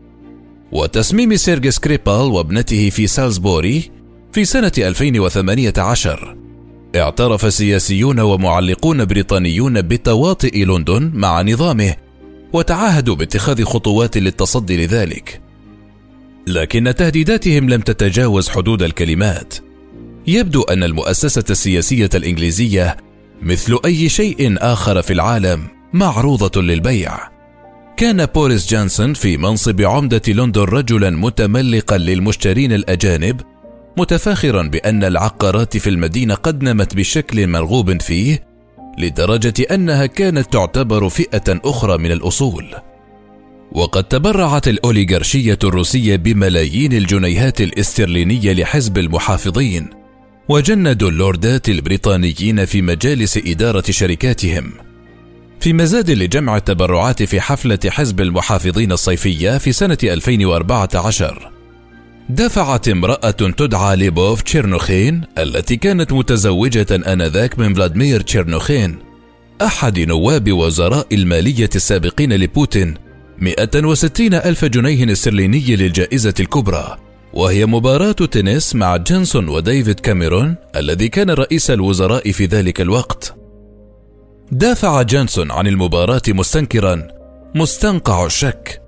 وتسميم 0.73 1.37
سيرجي 1.37 1.71
سكريبال 1.71 2.14
وابنته 2.14 2.90
في 2.90 3.07
سالزبوري 3.07 3.90
في 4.33 4.45
سنة 4.45 4.73
2018 4.78 6.37
اعترف 6.97 7.54
سياسيون 7.54 8.21
ومعلقون 8.21 9.04
بريطانيون 9.04 9.83
بتواطئ 9.83 10.64
لندن 10.64 11.11
مع 11.14 11.43
نظامه 11.43 11.95
وتعهدوا 12.52 13.14
باتخاذ 13.14 13.64
خطوات 13.64 14.16
للتصدي 14.16 14.87
لذلك. 14.87 15.40
لكن 16.47 16.95
تهديداتهم 16.95 17.71
لم 17.71 17.81
تتجاوز 17.81 18.49
حدود 18.49 18.83
الكلمات. 18.83 19.54
يبدو 20.26 20.62
أن 20.62 20.83
المؤسسة 20.83 21.45
السياسية 21.50 22.11
الإنجليزية 22.14 22.97
مثل 23.43 23.78
أي 23.85 24.09
شيء 24.09 24.54
آخر 24.59 25.02
في 25.02 25.12
العالم 25.12 25.74
معروضة 25.94 26.62
للبيع. 26.62 27.18
كان 27.96 28.26
بوريس 28.26 28.70
جانسون 28.70 29.14
في 29.14 29.36
منصب 29.36 29.80
عمدة 29.82 30.22
لندن 30.28 30.62
رجلا 30.62 31.10
متملقا 31.10 31.98
للمشترين 31.98 32.72
الأجانب 32.72 33.40
متفاخرا 33.98 34.62
بأن 34.62 35.04
العقارات 35.04 35.76
في 35.76 35.90
المدينة 35.90 36.34
قد 36.34 36.62
نمت 36.62 36.94
بشكل 36.94 37.46
مرغوب 37.46 38.02
فيه 38.02 38.46
لدرجة 38.98 39.54
أنها 39.70 40.06
كانت 40.06 40.52
تعتبر 40.52 41.08
فئة 41.08 41.60
أخرى 41.64 41.98
من 41.98 42.12
الأصول. 42.12 42.74
وقد 43.72 44.04
تبرعت 44.04 44.68
الأوليغارشية 44.68 45.58
الروسية 45.64 46.16
بملايين 46.16 46.92
الجنيهات 46.92 47.60
الاسترلينية 47.60 48.52
لحزب 48.52 48.98
المحافظين 48.98 49.90
وجندوا 50.48 51.10
اللوردات 51.10 51.68
البريطانيين 51.68 52.64
في 52.64 52.82
مجالس 52.82 53.36
إدارة 53.36 53.84
شركاتهم. 53.90 54.93
في 55.64 55.73
مزاد 55.73 56.11
لجمع 56.11 56.56
التبرعات 56.56 57.23
في 57.23 57.40
حفلة 57.40 57.78
حزب 57.88 58.21
المحافظين 58.21 58.92
الصيفية 58.92 59.59
في 59.59 59.73
سنة 59.73 59.99
2014 60.02 61.50
دفعت 62.28 62.88
امرأة 62.88 63.30
تدعى 63.30 63.97
ليبوف 63.97 64.42
تشيرنوخين 64.42 65.21
التي 65.38 65.76
كانت 65.76 66.12
متزوجة 66.12 66.87
آنذاك 67.12 67.59
من 67.59 67.75
فلاديمير 67.75 68.21
تشيرنوخين 68.21 68.99
أحد 69.62 69.99
نواب 69.99 70.52
وزراء 70.52 71.06
المالية 71.12 71.71
السابقين 71.75 72.33
لبوتين 72.33 72.94
160 73.38 74.35
ألف 74.35 74.64
جنيه 74.64 75.12
استرليني 75.12 75.76
للجائزة 75.76 76.35
الكبرى. 76.40 76.97
وهي 77.33 77.66
مباراة 77.66 78.12
تنس 78.12 78.75
مع 78.75 78.97
جونسون 78.96 79.49
وديفيد 79.49 80.00
كاميرون 80.00 80.54
الذي 80.76 81.09
كان 81.09 81.30
رئيس 81.30 81.71
الوزراء 81.71 82.33
في 82.33 82.47
ذلك 82.47 82.80
الوقت. 82.80 83.43
دافع 84.52 85.02
جونسون 85.02 85.50
عن 85.50 85.66
المباراة 85.66 86.22
مستنكرا 86.28 87.08
مستنقع 87.54 88.26
الشك 88.26 88.82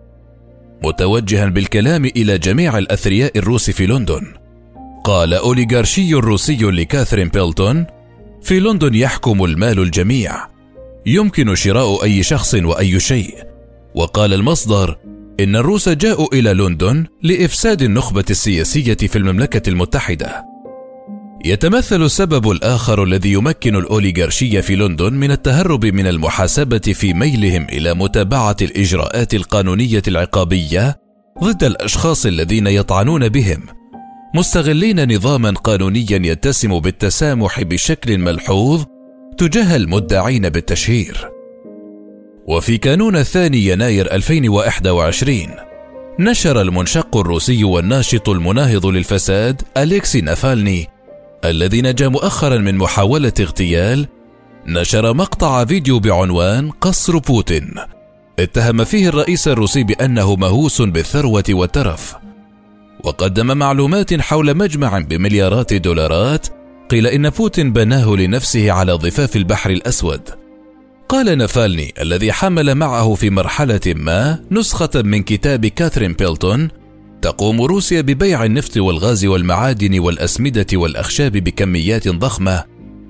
متوجها 0.84 1.46
بالكلام 1.46 2.04
إلى 2.04 2.38
جميع 2.38 2.78
الأثرياء 2.78 3.38
الروس 3.38 3.70
في 3.70 3.86
لندن. 3.86 4.22
قال 5.04 5.34
أوليغارشي 5.34 6.14
روسي 6.14 6.56
لكاثرين 6.56 7.28
بيلتون 7.28 7.86
في 8.42 8.60
لندن 8.60 8.94
يحكم 8.94 9.44
المال 9.44 9.78
الجميع. 9.78 10.32
يمكن 11.06 11.54
شراء 11.54 12.04
أي 12.04 12.22
شخص 12.22 12.54
وأي 12.54 13.00
شيء. 13.00 13.34
وقال 13.94 14.34
المصدر 14.34 14.98
إن 15.40 15.56
الروس 15.56 15.88
جاءوا 15.88 16.34
إلى 16.34 16.54
لندن 16.54 17.06
لإفساد 17.22 17.82
النخبة 17.82 18.24
السياسية 18.30 18.94
في 18.94 19.16
المملكة 19.16 19.70
المتحدة. 19.70 20.55
يتمثل 21.46 22.02
السبب 22.02 22.50
الآخر 22.50 23.02
الذي 23.02 23.32
يمكن 23.32 23.76
الأوليغارشية 23.76 24.60
في 24.60 24.76
لندن 24.76 25.12
من 25.12 25.30
التهرب 25.30 25.86
من 25.86 26.06
المحاسبة 26.06 26.78
في 26.78 27.14
ميلهم 27.14 27.66
إلى 27.72 27.94
متابعة 27.94 28.56
الإجراءات 28.62 29.34
القانونية 29.34 30.02
العقابية 30.08 30.96
ضد 31.42 31.64
الأشخاص 31.64 32.26
الذين 32.26 32.66
يطعنون 32.66 33.28
بهم 33.28 33.62
مستغلين 34.34 35.14
نظاما 35.14 35.50
قانونيا 35.50 36.20
يتسم 36.24 36.78
بالتسامح 36.80 37.62
بشكل 37.62 38.18
ملحوظ 38.18 38.84
تجاه 39.38 39.76
المدعين 39.76 40.48
بالتشهير. 40.48 41.30
وفي 42.48 42.78
كانون 42.78 43.16
الثاني 43.16 43.66
يناير 43.66 44.14
2021 44.14 45.38
نشر 46.20 46.60
المنشق 46.60 47.16
الروسي 47.16 47.64
والناشط 47.64 48.28
المناهض 48.28 48.86
للفساد 48.86 49.62
أليكسي 49.76 50.20
نافالني 50.20 50.95
الذي 51.44 51.82
نجا 51.82 52.08
مؤخرا 52.08 52.58
من 52.58 52.74
محاولة 52.74 53.32
اغتيال 53.40 54.06
نشر 54.66 55.14
مقطع 55.14 55.64
فيديو 55.64 55.98
بعنوان 55.98 56.70
قصر 56.70 57.18
بوتين. 57.18 57.74
اتهم 58.38 58.84
فيه 58.84 59.08
الرئيس 59.08 59.48
الروسي 59.48 59.84
بأنه 59.84 60.36
مهووس 60.36 60.82
بالثروة 60.82 61.44
والترف. 61.50 62.14
وقدم 63.04 63.56
معلومات 63.56 64.20
حول 64.20 64.56
مجمع 64.56 64.98
بمليارات 64.98 65.72
الدولارات 65.72 66.46
قيل 66.90 67.06
إن 67.06 67.30
بوتين 67.30 67.72
بناه 67.72 68.16
لنفسه 68.16 68.72
على 68.72 68.92
ضفاف 68.92 69.36
البحر 69.36 69.70
الأسود. 69.70 70.20
قال 71.08 71.38
نافالني 71.38 71.94
الذي 72.00 72.32
حمل 72.32 72.74
معه 72.74 73.14
في 73.14 73.30
مرحلة 73.30 73.80
ما 73.86 74.38
نسخة 74.50 74.90
من 74.94 75.22
كتاب 75.22 75.66
كاثرين 75.66 76.12
بيلتون 76.12 76.68
تقوم 77.26 77.62
روسيا 77.62 78.00
ببيع 78.00 78.44
النفط 78.44 78.76
والغاز 78.76 79.24
والمعادن 79.24 79.98
والأسمدة 79.98 80.66
والأخشاب 80.72 81.32
بكميات 81.32 82.08
ضخمة 82.08 82.64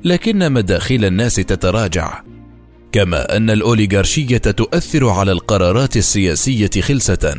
لكن 0.05 0.53
مداخيل 0.53 1.05
الناس 1.05 1.35
تتراجع. 1.35 2.23
كما 2.93 3.37
أن 3.37 3.51
الأوليغارشية 3.51 4.37
تؤثر 4.39 5.09
على 5.09 5.33
القرارات 5.33 5.97
السياسية 5.97 6.71
خلسة. 6.81 7.35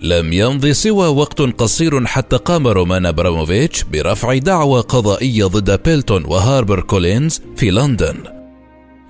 لم 0.00 0.32
يمض 0.32 0.66
سوى 0.66 1.06
وقت 1.06 1.40
قصير 1.40 2.06
حتى 2.06 2.36
قام 2.36 2.66
رومان 2.68 3.06
أبراموفيتش 3.06 3.82
برفع 3.82 4.36
دعوى 4.38 4.80
قضائية 4.80 5.44
ضد 5.44 5.82
بيلتون 5.82 6.24
وهاربر 6.24 6.80
كولينز 6.80 7.40
في 7.56 7.70
لندن. 7.70 8.16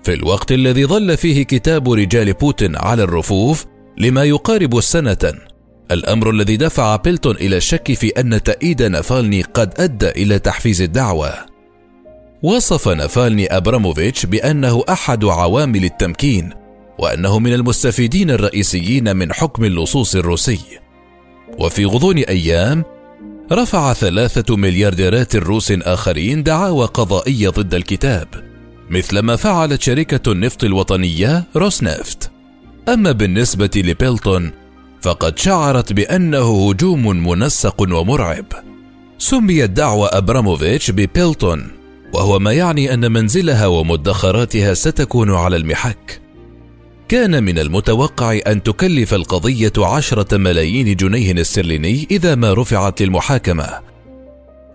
في 0.04 0.14
الوقت 0.14 0.52
الذي 0.52 0.86
ظل 0.86 1.16
فيه 1.16 1.42
كتاب 1.42 1.92
رجال 1.92 2.32
بوتين 2.32 2.76
على 2.76 3.02
الرفوف 3.02 3.66
لما 3.98 4.24
يقارب 4.24 4.80
سنة 4.80 5.51
الأمر 5.90 6.30
الذي 6.30 6.56
دفع 6.56 6.96
بيلتون 6.96 7.36
إلى 7.36 7.56
الشك 7.56 7.92
في 7.92 8.08
أن 8.08 8.42
تأييد 8.42 8.82
نافالني 8.82 9.42
قد 9.42 9.74
أدى 9.80 10.08
إلى 10.08 10.38
تحفيز 10.38 10.82
الدعوة. 10.82 11.34
وصف 12.42 12.88
نافالني 12.88 13.56
أبراموفيتش 13.56 14.26
بأنه 14.26 14.84
أحد 14.88 15.24
عوامل 15.24 15.84
التمكين 15.84 16.50
وأنه 16.98 17.38
من 17.38 17.52
المستفيدين 17.52 18.30
الرئيسيين 18.30 19.16
من 19.16 19.32
حكم 19.32 19.64
اللصوص 19.64 20.16
الروسي. 20.16 20.60
وفي 21.58 21.84
غضون 21.84 22.18
أيام 22.18 22.84
رفع 23.52 23.92
ثلاثة 23.92 24.56
مليارديرات 24.56 25.36
روس 25.36 25.72
آخرين 25.72 26.42
دعاوى 26.42 26.86
قضائية 26.86 27.48
ضد 27.48 27.74
الكتاب 27.74 28.28
مثل 28.90 29.18
ما 29.18 29.36
فعلت 29.36 29.82
شركة 29.82 30.32
النفط 30.32 30.64
الوطنية 30.64 31.44
روسنفت. 31.56 32.30
أما 32.88 33.12
بالنسبة 33.12 33.70
لبيلتون 33.76 34.61
فقد 35.02 35.38
شعرت 35.38 35.92
بأنه 35.92 36.70
هجوم 36.70 37.28
منسق 37.28 37.80
ومرعب. 37.80 38.44
سميت 39.18 39.70
دعوى 39.70 40.08
أبراموفيتش 40.12 40.90
ببيلتون 40.90 41.68
وهو 42.14 42.38
ما 42.38 42.52
يعني 42.52 42.94
أن 42.94 43.12
منزلها 43.12 43.66
ومدخراتها 43.66 44.74
ستكون 44.74 45.34
على 45.34 45.56
المحك. 45.56 46.20
كان 47.08 47.42
من 47.42 47.58
المتوقع 47.58 48.38
أن 48.46 48.62
تكلف 48.62 49.14
القضية 49.14 49.72
عشرة 49.78 50.36
ملايين 50.36 50.96
جنيه 50.96 51.40
استرليني 51.40 52.06
إذا 52.10 52.34
ما 52.34 52.52
رفعت 52.54 53.02
للمحاكمة. 53.02 53.66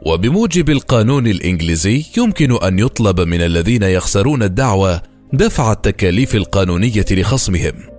وبموجب 0.06 0.70
القانون 0.70 1.28
الإنجليزي 1.28 2.06
يمكن 2.18 2.64
أن 2.64 2.80
يطلب 2.80 3.22
من 3.22 3.42
الذين 3.42 3.84
يخسرون 3.84 4.44
الدعوة 4.44 5.02
دفع 5.34 5.72
التكاليف 5.72 6.36
القانونية 6.36 7.06
لخصمهم. 7.12 7.97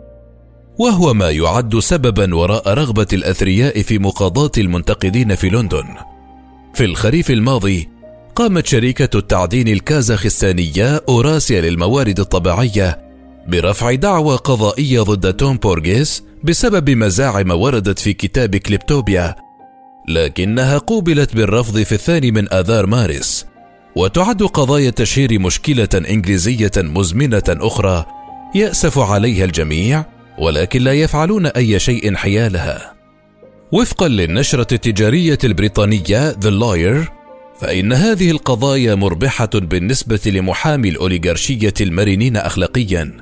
وهو 0.78 1.14
ما 1.14 1.30
يعد 1.30 1.78
سببا 1.78 2.34
وراء 2.34 2.74
رغبة 2.74 3.06
الأثرياء 3.12 3.82
في 3.82 3.98
مقاضاة 3.98 4.50
المنتقدين 4.58 5.34
في 5.34 5.48
لندن. 5.48 5.84
في 6.74 6.84
الخريف 6.84 7.30
الماضي 7.30 7.88
قامت 8.36 8.66
شركة 8.66 9.18
التعدين 9.18 9.68
الكازاخستانية 9.68 11.02
أوراسيا 11.08 11.60
للموارد 11.60 12.20
الطبيعية 12.20 13.00
برفع 13.48 13.94
دعوى 13.94 14.36
قضائية 14.36 15.00
ضد 15.00 15.34
توم 15.34 15.56
بورغيس 15.56 16.22
بسبب 16.44 16.90
مزاعم 16.90 17.50
وردت 17.50 17.98
في 17.98 18.12
كتاب 18.12 18.56
كليبتوبيا. 18.56 19.34
لكنها 20.08 20.78
قوبلت 20.78 21.34
بالرفض 21.34 21.82
في 21.82 21.92
الثاني 21.92 22.30
من 22.30 22.52
آذار 22.52 22.86
مارس. 22.86 23.46
وتعد 23.96 24.42
قضايا 24.42 24.90
تشهير 24.90 25.38
مشكلة 25.38 25.88
إنجليزية 25.94 26.70
مزمنة 26.76 27.42
أخرى 27.48 28.06
يأسف 28.54 28.98
عليها 28.98 29.44
الجميع. 29.44 30.17
ولكن 30.38 30.82
لا 30.82 30.92
يفعلون 30.92 31.46
أي 31.46 31.78
شيء 31.78 32.14
حيالها 32.14 32.94
وفقا 33.72 34.08
للنشرة 34.08 34.74
التجارية 34.74 35.38
البريطانية 35.44 36.32
The 36.32 36.50
Lawyer 36.60 37.08
فإن 37.60 37.92
هذه 37.92 38.30
القضايا 38.30 38.94
مربحة 38.94 39.50
بالنسبة 39.54 40.20
لمحامي 40.26 40.88
الأوليغارشية 40.88 41.74
المرنين 41.80 42.36
أخلاقيا 42.36 43.16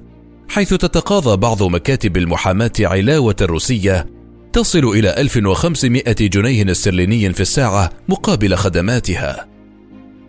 حيث 0.49 0.75
تتقاضى 0.75 1.37
بعض 1.37 1.63
مكاتب 1.63 2.17
المحاماة 2.17 2.73
علاوة 2.81 3.37
روسية 3.43 4.07
تصل 4.53 4.85
إلى 4.85 5.21
1500 5.21 6.03
جنيه 6.21 6.71
استرليني 6.71 7.33
في 7.33 7.41
الساعة 7.41 7.91
مقابل 8.09 8.55
خدماتها. 8.55 9.56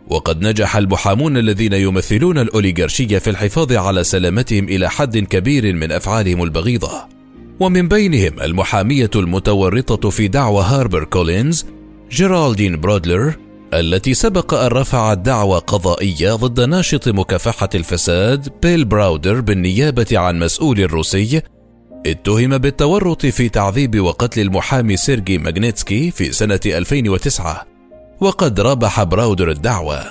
وقد 0.10 0.42
نجح 0.42 0.78
المحامون 0.78 1.38
الذين 1.38 1.74
يمثلون 1.74 2.38
الأوليغارشية 2.38 3.18
في 3.18 3.30
الحفاظ 3.30 3.74
على 3.74 4.04
سلامتهم 4.04 4.64
إلى 4.64 4.90
حد 4.90 5.18
كبير 5.18 5.74
من 5.74 5.92
أفعالهم 5.92 6.44
البغيضة. 6.44 7.18
ومن 7.60 7.88
بينهم 7.88 8.40
المحامية 8.42 9.10
المتورطة 9.16 10.10
في 10.10 10.28
دعوى 10.28 10.64
هاربر 10.64 11.04
كولينز 11.04 11.66
جيرالدين 12.12 12.82
براودلر 12.82 13.34
التي 13.74 14.14
سبق 14.14 14.54
أن 14.54 14.68
رفعت 14.68 15.18
دعوى 15.18 15.60
قضائية 15.60 16.34
ضد 16.34 16.62
ناشط 16.62 17.08
مكافحة 17.08 17.70
الفساد 17.76 18.50
بيل 18.62 18.86
براودر 18.86 19.42
بالنيابة 19.42 20.08
عن 20.12 20.40
مسؤول 20.40 20.92
روسي 20.92 21.42
اتهم 22.06 22.58
بالتورط 22.58 23.26
في 23.26 23.50
تعذيب 23.50 24.00
وقتل 24.00 24.42
المحامي 24.42 24.98
سيرجي 24.98 25.38
ماغنيتسكي 25.38 26.12
في 26.12 26.32
سنة 26.32 26.60
2009 26.66 27.77
وقد 28.20 28.60
ربح 28.60 29.04
براودر 29.04 29.52
الدعوة. 29.52 30.04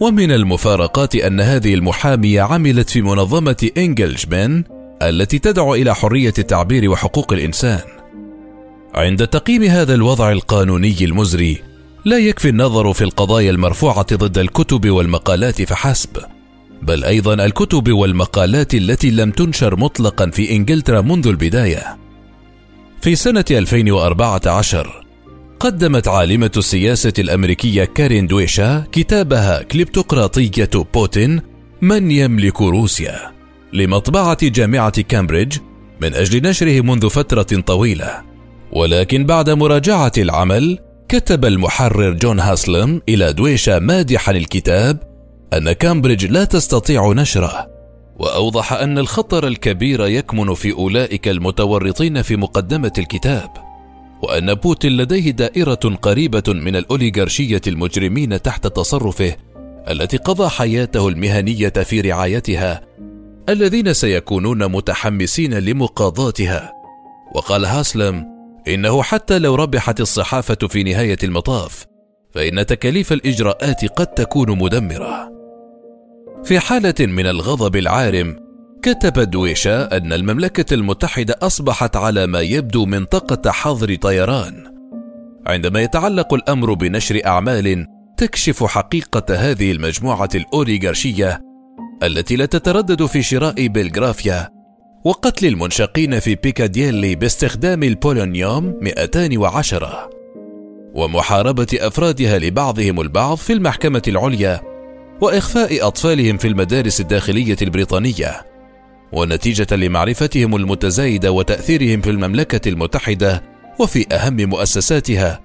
ومن 0.00 0.32
المفارقات 0.32 1.14
أن 1.14 1.40
هذه 1.40 1.74
المحامية 1.74 2.42
عملت 2.42 2.90
في 2.90 3.02
منظمة 3.02 3.70
إنجلشبن 3.78 4.64
التي 5.02 5.38
تدعو 5.38 5.74
إلى 5.74 5.94
حرية 5.94 6.34
التعبير 6.38 6.90
وحقوق 6.90 7.32
الإنسان. 7.32 7.80
عند 8.94 9.26
تقييم 9.26 9.62
هذا 9.62 9.94
الوضع 9.94 10.32
القانوني 10.32 10.96
المزري 11.00 11.62
لا 12.04 12.18
يكفي 12.18 12.48
النظر 12.48 12.92
في 12.92 13.04
القضايا 13.04 13.50
المرفوعة 13.50 14.16
ضد 14.16 14.38
الكتب 14.38 14.90
والمقالات 14.90 15.62
فحسب. 15.62 16.10
بل 16.82 17.04
أيضا 17.04 17.34
الكتب 17.34 17.92
والمقالات 17.92 18.74
التي 18.74 19.10
لم 19.10 19.30
تنشر 19.30 19.76
مطلقا 19.76 20.30
في 20.30 20.56
إنجلترا 20.56 21.00
منذ 21.00 21.26
البداية. 21.26 21.96
في 23.00 23.16
سنة 23.16 23.44
2014 23.50 25.03
قدمت 25.60 26.08
عالمة 26.08 26.50
السياسة 26.56 27.12
الأمريكية 27.18 27.84
كارين 27.84 28.26
دويشا 28.26 28.84
كتابها 28.92 29.62
كليبتوقراطية 29.62 30.70
بوتين 30.94 31.42
من 31.82 32.10
يملك 32.10 32.62
روسيا 32.62 33.32
لمطبعة 33.72 34.38
جامعة 34.42 35.02
كامبريدج 35.02 35.58
من 36.00 36.14
أجل 36.14 36.48
نشره 36.48 36.80
منذ 36.80 37.10
فترة 37.10 37.60
طويلة. 37.66 38.22
ولكن 38.72 39.26
بعد 39.26 39.50
مراجعة 39.50 40.12
العمل 40.18 40.78
كتب 41.08 41.44
المحرر 41.44 42.12
جون 42.12 42.40
هاسلم 42.40 43.02
إلى 43.08 43.32
دويشا 43.32 43.78
مادحا 43.78 44.32
الكتاب 44.32 44.98
أن 45.52 45.72
كامبريدج 45.72 46.26
لا 46.26 46.44
تستطيع 46.44 47.12
نشره 47.12 47.70
وأوضح 48.16 48.72
أن 48.72 48.98
الخطر 48.98 49.46
الكبير 49.46 50.06
يكمن 50.06 50.54
في 50.54 50.72
أولئك 50.72 51.28
المتورطين 51.28 52.22
في 52.22 52.36
مقدمة 52.36 52.92
الكتاب. 52.98 53.63
وأن 54.24 54.54
بوتين 54.54 54.96
لديه 54.96 55.30
دائرة 55.30 55.98
قريبة 56.02 56.42
من 56.48 56.76
الأوليغارشية 56.76 57.60
المجرمين 57.66 58.42
تحت 58.42 58.66
تصرفه 58.66 59.36
التي 59.90 60.16
قضى 60.16 60.48
حياته 60.48 61.08
المهنية 61.08 61.68
في 61.68 62.00
رعايتها 62.00 62.80
الذين 63.48 63.92
سيكونون 63.92 64.72
متحمسين 64.72 65.54
لمقاضاتها. 65.54 66.72
وقال 67.34 67.64
هاسلم 67.64 68.24
إنه 68.68 69.02
حتى 69.02 69.38
لو 69.38 69.54
ربحت 69.54 70.00
الصحافة 70.00 70.68
في 70.68 70.82
نهاية 70.82 71.18
المطاف 71.24 71.86
فإن 72.34 72.66
تكاليف 72.66 73.12
الإجراءات 73.12 73.84
قد 73.84 74.06
تكون 74.06 74.58
مدمرة. 74.58 75.32
في 76.44 76.60
حالة 76.60 76.94
من 77.00 77.26
الغضب 77.26 77.76
العارم 77.76 78.43
كتب 78.84 79.30
دويشا 79.30 79.96
أن 79.96 80.12
المملكة 80.12 80.74
المتحدة 80.74 81.36
أصبحت 81.42 81.96
على 81.96 82.26
ما 82.26 82.40
يبدو 82.40 82.86
منطقة 82.86 83.50
حظر 83.50 83.94
طيران. 83.94 84.64
عندما 85.46 85.82
يتعلق 85.82 86.34
الأمر 86.34 86.74
بنشر 86.74 87.20
أعمال 87.26 87.86
تكشف 88.16 88.64
حقيقة 88.64 89.34
هذه 89.34 89.72
المجموعة 89.72 90.28
الأوليغارشية 90.34 91.40
التي 92.02 92.36
لا 92.36 92.46
تتردد 92.46 93.06
في 93.06 93.22
شراء 93.22 93.66
بلغرافيا 93.66 94.48
وقتل 95.04 95.46
المنشقين 95.46 96.20
في 96.20 96.34
بيكاديلي 96.34 97.14
باستخدام 97.14 97.82
البولونيوم 97.82 98.78
210 98.82 100.10
ومحاربة 100.94 101.78
أفرادها 101.80 102.38
لبعضهم 102.38 103.00
البعض 103.00 103.36
في 103.36 103.52
المحكمة 103.52 104.02
العليا 104.08 104.60
وإخفاء 105.20 105.86
أطفالهم 105.86 106.36
في 106.36 106.48
المدارس 106.48 107.00
الداخلية 107.00 107.56
البريطانية. 107.62 108.53
ونتيجة 109.14 109.76
لمعرفتهم 109.76 110.56
المتزايدة 110.56 111.32
وتأثيرهم 111.32 112.00
في 112.00 112.10
المملكة 112.10 112.68
المتحدة 112.68 113.42
وفي 113.78 114.14
أهم 114.14 114.36
مؤسساتها 114.36 115.40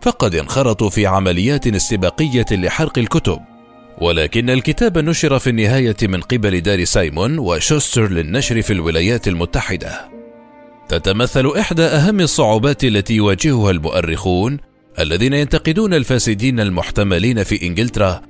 فقد 0.00 0.34
انخرطوا 0.34 0.90
في 0.90 1.06
عمليات 1.06 1.66
استباقية 1.66 2.46
لحرق 2.50 2.98
الكتب 2.98 3.38
ولكن 4.00 4.50
الكتاب 4.50 4.98
نشر 4.98 5.38
في 5.38 5.50
النهاية 5.50 5.96
من 6.02 6.20
قبل 6.20 6.60
دار 6.60 6.84
سايمون 6.84 7.38
وشوستر 7.38 8.10
للنشر 8.10 8.62
في 8.62 8.72
الولايات 8.72 9.28
المتحدة. 9.28 10.08
تتمثل 10.88 11.52
إحدى 11.58 11.82
أهم 11.82 12.20
الصعوبات 12.20 12.84
التي 12.84 13.14
يواجهها 13.14 13.70
المؤرخون 13.70 14.58
الذين 14.98 15.32
ينتقدون 15.32 15.94
الفاسدين 15.94 16.60
المحتملين 16.60 17.42
في 17.42 17.66
إنجلترا 17.66 18.22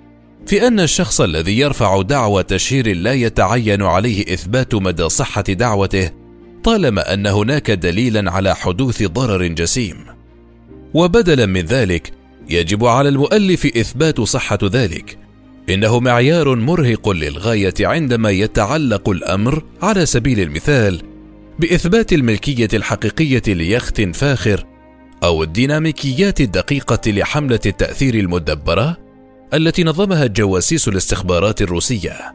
في 0.46 0.66
أن 0.66 0.81
الشخص 0.81 1.20
الذي 1.20 1.59
يرفع 1.59 2.03
دعوى 2.03 2.42
تشهير 2.42 2.96
لا 2.96 3.12
يتعين 3.12 3.83
عليه 3.83 4.35
إثبات 4.35 4.74
مدى 4.74 5.09
صحة 5.09 5.42
دعوته 5.42 6.11
طالما 6.64 7.14
أن 7.14 7.26
هناك 7.26 7.70
دليلا 7.70 8.31
على 8.31 8.57
حدوث 8.57 9.03
ضرر 9.03 9.46
جسيم. 9.46 9.96
وبدلا 10.94 11.46
من 11.46 11.61
ذلك 11.61 12.12
يجب 12.50 12.85
على 12.85 13.09
المؤلف 13.09 13.66
إثبات 13.66 14.20
صحة 14.20 14.59
ذلك 14.64 15.18
إنه 15.70 16.00
معيار 16.00 16.57
مرهق 16.57 17.09
للغاية 17.09 17.74
عندما 17.81 18.31
يتعلق 18.31 19.09
الأمر 19.09 19.64
على 19.83 20.07
سبيل 20.07 20.40
المثال 20.40 21.03
بإثبات 21.59 22.12
الملكية 22.12 22.68
الحقيقية 22.74 23.42
ليخت 23.46 24.00
فاخر 24.16 24.64
أو 25.22 25.42
الديناميكيات 25.42 26.40
الدقيقة 26.40 27.11
لحملة 27.11 27.61
التأثير 27.66 28.14
المدبرة 28.14 28.96
التي 29.54 29.84
نظمها 29.84 30.24
الجواسيس 30.24 30.88
الاستخبارات 30.88 31.62
الروسية. 31.62 32.34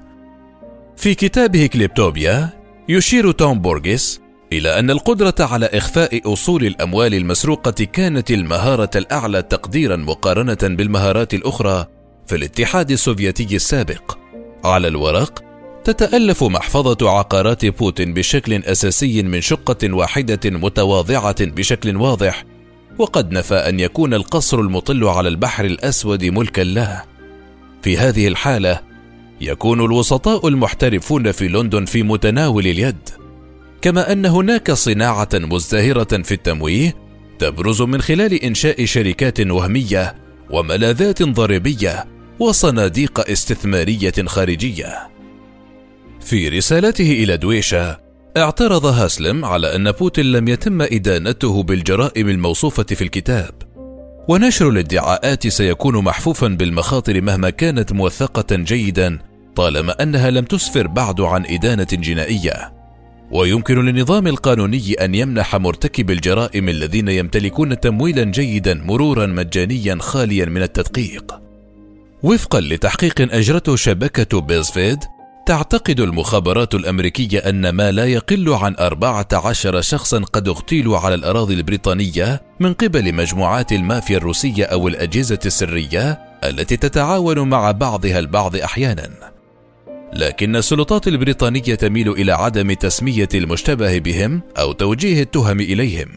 في 0.98 1.16
كتابه 1.16 1.66
كليبتوبيا 1.66 2.50
يشير 2.90 3.32
توم 3.32 3.60
بورغيس 3.60 4.22
إلى 4.54 4.80
أن 4.80 4.92
القدرة 4.92 5.36
على 5.40 5.66
إخفاء 5.66 6.34
أصول 6.34 6.66
الأموال 6.66 7.14
المسروقة 7.14 7.84
كانت 7.94 8.32
المهارة 8.32 8.90
الأعلى 8.96 9.42
تقديرا 9.42 9.96
مقارنة 9.96 10.58
بالمهارات 10.64 11.34
الأخرى 11.34 11.86
في 12.28 12.36
الاتحاد 12.36 12.92
السوفيتي 12.92 13.56
السابق. 13.56 14.18
على 14.64 14.88
الورق 14.88 15.44
تتألف 15.84 16.44
محفظة 16.44 17.10
عقارات 17.10 17.66
بوتين 17.66 18.14
بشكل 18.14 18.54
أساسي 18.54 19.24
من 19.24 19.42
شقة 19.42 19.94
واحدة 19.94 20.40
متواضعة 20.46 21.46
بشكل 21.46 21.98
واضح 21.98 22.44
وقد 22.98 23.32
نفى 23.32 23.56
أن 23.56 23.80
يكون 23.80 24.14
القصر 24.14 24.60
المطل 24.60 25.04
على 25.04 25.30
البحر 25.30 25.66
الأسود 25.66 26.26
ملكا 26.26 26.62
له. 26.62 27.04
في 27.82 27.98
هذه 27.98 28.28
الحالة 28.28 28.82
يكون 29.42 29.86
الوسطاء 29.86 30.48
المحترفون 30.48 31.32
في 31.32 31.48
لندن 31.48 31.86
في 31.86 32.04
متناول 32.04 32.68
اليد 32.68 33.10
كما 33.82 34.12
أن 34.12 34.26
هناك 34.26 34.72
صناعة 34.72 35.30
مزدهرة 35.34 36.22
في 36.24 36.32
التمويه 36.32 36.96
تبرز 37.40 37.82
من 37.82 38.02
خلال 38.02 38.34
إنشاء 38.44 38.86
شركات 38.86 39.40
وهمية 39.40 40.16
وملاذات 40.50 41.24
ضريبية 41.24 42.06
وصناديق 42.40 43.30
استثمارية 43.30 44.14
خارجية. 44.26 45.10
في 46.22 46.50
رسالته 46.50 47.12
إلى 47.12 47.38
دويشا 47.38 48.05
اعترض 48.38 48.86
هاسلم 48.86 49.46
على 49.46 49.76
أن 49.76 49.92
بوتين 49.92 50.32
لم 50.32 50.48
يتم 50.48 50.82
إدانته 50.82 51.64
بالجرائم 51.64 52.30
الموصوفة 52.30 52.84
في 52.84 53.02
الكتاب. 53.02 53.52
ونشر 54.28 54.70
الادعاءات 54.70 55.48
سيكون 55.48 56.04
محفوفا 56.04 56.48
بالمخاطر 56.48 57.22
مهما 57.22 57.50
كانت 57.50 57.94
موثقة 57.94 58.56
جيدا 58.56 59.20
طالما 59.56 60.04
أنها 60.04 60.30
لم 60.30 60.46
تسفر 60.46 60.88
بعد 60.88 61.22
عن 61.22 61.46
إدانة 61.46 61.88
جنائية. 61.92 62.74
ويمكن 63.32 63.86
للنظام 63.86 64.28
القانوني 64.28 64.94
أن 64.94 65.16
يمنح 65.16 65.56
مرتكب 65.56 66.12
الجرائم 66.12 66.70
الذين 66.70 67.08
يمتلكون 67.08 67.80
تمويلا 67.80 68.24
جيدا 68.24 68.74
مرورا 68.74 69.26
مجانيا 69.26 69.98
خاليا 70.00 70.46
من 70.46 70.62
التدقيق. 70.62 71.40
وفقا 72.24 72.62
لتحقيق 72.62 73.34
أجرته 73.34 73.76
شبكة 73.76 74.42
بيزفيد 74.42 75.00
تعتقد 75.46 76.00
المخابرات 76.00 76.76
الأمريكية 76.76 77.40
أن 77.40 77.70
ما 77.70 77.92
لا 77.92 78.06
يقل 78.06 78.50
عن 78.50 78.76
14 78.80 79.82
شخصا 79.82 80.20
قد 80.20 80.48
اغتيلوا 80.48 80.98
على 80.98 81.16
الأراضي 81.16 81.54
البريطانية 81.54 82.42
من 82.60 82.74
قبل 82.74 83.14
مجموعات 83.14 83.72
المافيا 83.72 84.18
الروسية 84.18 84.66
أو 84.66 84.88
الأجهزة 84.88 85.40
السرية 85.46 86.20
التي 86.44 86.78
تتعاون 86.78 87.40
مع 87.40 87.72
بعضها 87.72 88.20
البعض 88.20 88.56
أحيانا. 88.56 89.10
لكن 90.14 90.56
السلطات 90.56 91.08
البريطانية 91.08 91.76
تميل 91.76 92.10
إلى 92.10 92.32
عدم 92.32 92.74
تسمية 92.74 93.30
المشتبه 93.34 93.98
بهم 93.98 94.42
أو 94.58 94.72
توجيه 94.72 95.22
التهم 95.22 95.60
إليهم. 95.60 96.08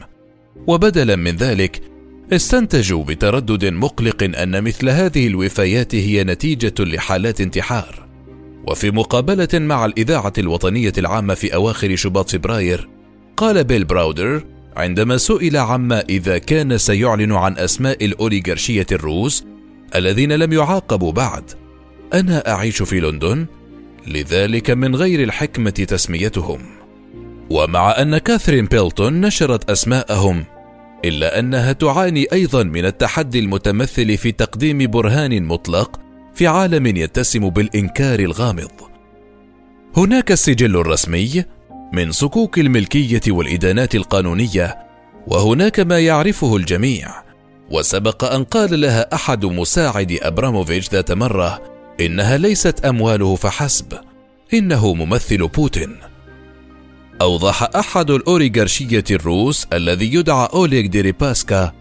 وبدلا 0.66 1.16
من 1.16 1.36
ذلك 1.36 1.82
استنتجوا 2.32 3.04
بتردد 3.04 3.64
مقلق 3.64 4.22
أن 4.38 4.64
مثل 4.64 4.88
هذه 4.88 5.26
الوفيات 5.26 5.94
هي 5.94 6.24
نتيجة 6.24 6.74
لحالات 6.78 7.40
انتحار 7.40 8.07
وفي 8.66 8.90
مقابلة 8.90 9.48
مع 9.54 9.84
الإذاعة 9.84 10.32
الوطنية 10.38 10.92
العامة 10.98 11.34
في 11.34 11.54
أواخر 11.54 11.96
شباط 11.96 12.30
فبراير 12.30 12.88
قال 13.36 13.64
بيل 13.64 13.84
براودر 13.84 14.44
عندما 14.76 15.16
سئل 15.16 15.56
عما 15.56 16.00
إذا 16.08 16.38
كان 16.38 16.78
سيعلن 16.78 17.32
عن 17.32 17.58
أسماء 17.58 18.04
الأوليغارشية 18.04 18.86
الروس 18.92 19.44
الذين 19.94 20.32
لم 20.32 20.52
يعاقبوا 20.52 21.12
بعد 21.12 21.50
أنا 22.14 22.52
أعيش 22.52 22.82
في 22.82 23.00
لندن 23.00 23.46
لذلك 24.06 24.70
من 24.70 24.96
غير 24.96 25.22
الحكمة 25.22 25.70
تسميتهم. 25.70 26.60
ومع 27.50 28.02
أن 28.02 28.18
كاثرين 28.18 28.64
بيلتون 28.64 29.20
نشرت 29.20 29.70
أسماءهم 29.70 30.44
إلا 31.04 31.38
أنها 31.38 31.72
تعاني 31.72 32.26
أيضا 32.32 32.62
من 32.62 32.84
التحدي 32.84 33.38
المتمثل 33.38 34.16
في 34.16 34.32
تقديم 34.32 34.90
برهان 34.90 35.44
مطلق 35.44 36.00
في 36.38 36.46
عالم 36.46 36.86
يتسم 36.86 37.50
بالإنكار 37.50 38.20
الغامض. 38.20 38.70
هناك 39.96 40.32
السجل 40.32 40.76
الرسمي 40.76 41.44
من 41.92 42.12
صكوك 42.12 42.58
الملكية 42.58 43.20
والإدانات 43.28 43.94
القانونية 43.94 44.78
وهناك 45.26 45.80
ما 45.80 46.00
يعرفه 46.00 46.56
الجميع. 46.56 47.08
وسبق 47.70 48.24
أن 48.24 48.44
قال 48.44 48.80
لها 48.80 49.14
أحد 49.14 49.44
مساعد 49.44 50.18
أبراموفيتش 50.22 50.90
ذات 50.90 51.12
مرة 51.12 51.62
إنها 52.00 52.36
ليست 52.36 52.84
أمواله 52.84 53.36
فحسب 53.36 53.98
إنه 54.54 54.94
ممثل 54.94 55.48
بوتين. 55.48 55.96
أوضح 57.20 57.62
أحد 57.76 58.10
الأوليغارشية 58.10 59.04
الروس 59.10 59.66
الذي 59.72 60.14
يدعى 60.14 60.48
أوليغ 60.54 60.86
ديريباسكا 60.86 61.72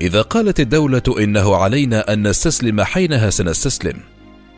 إذا 0.00 0.22
قالت 0.22 0.60
الدولة 0.60 1.02
إنه 1.18 1.56
علينا 1.56 2.12
أن 2.12 2.28
نستسلم 2.28 2.82
حينها 2.82 3.30
سنستسلم 3.30 3.96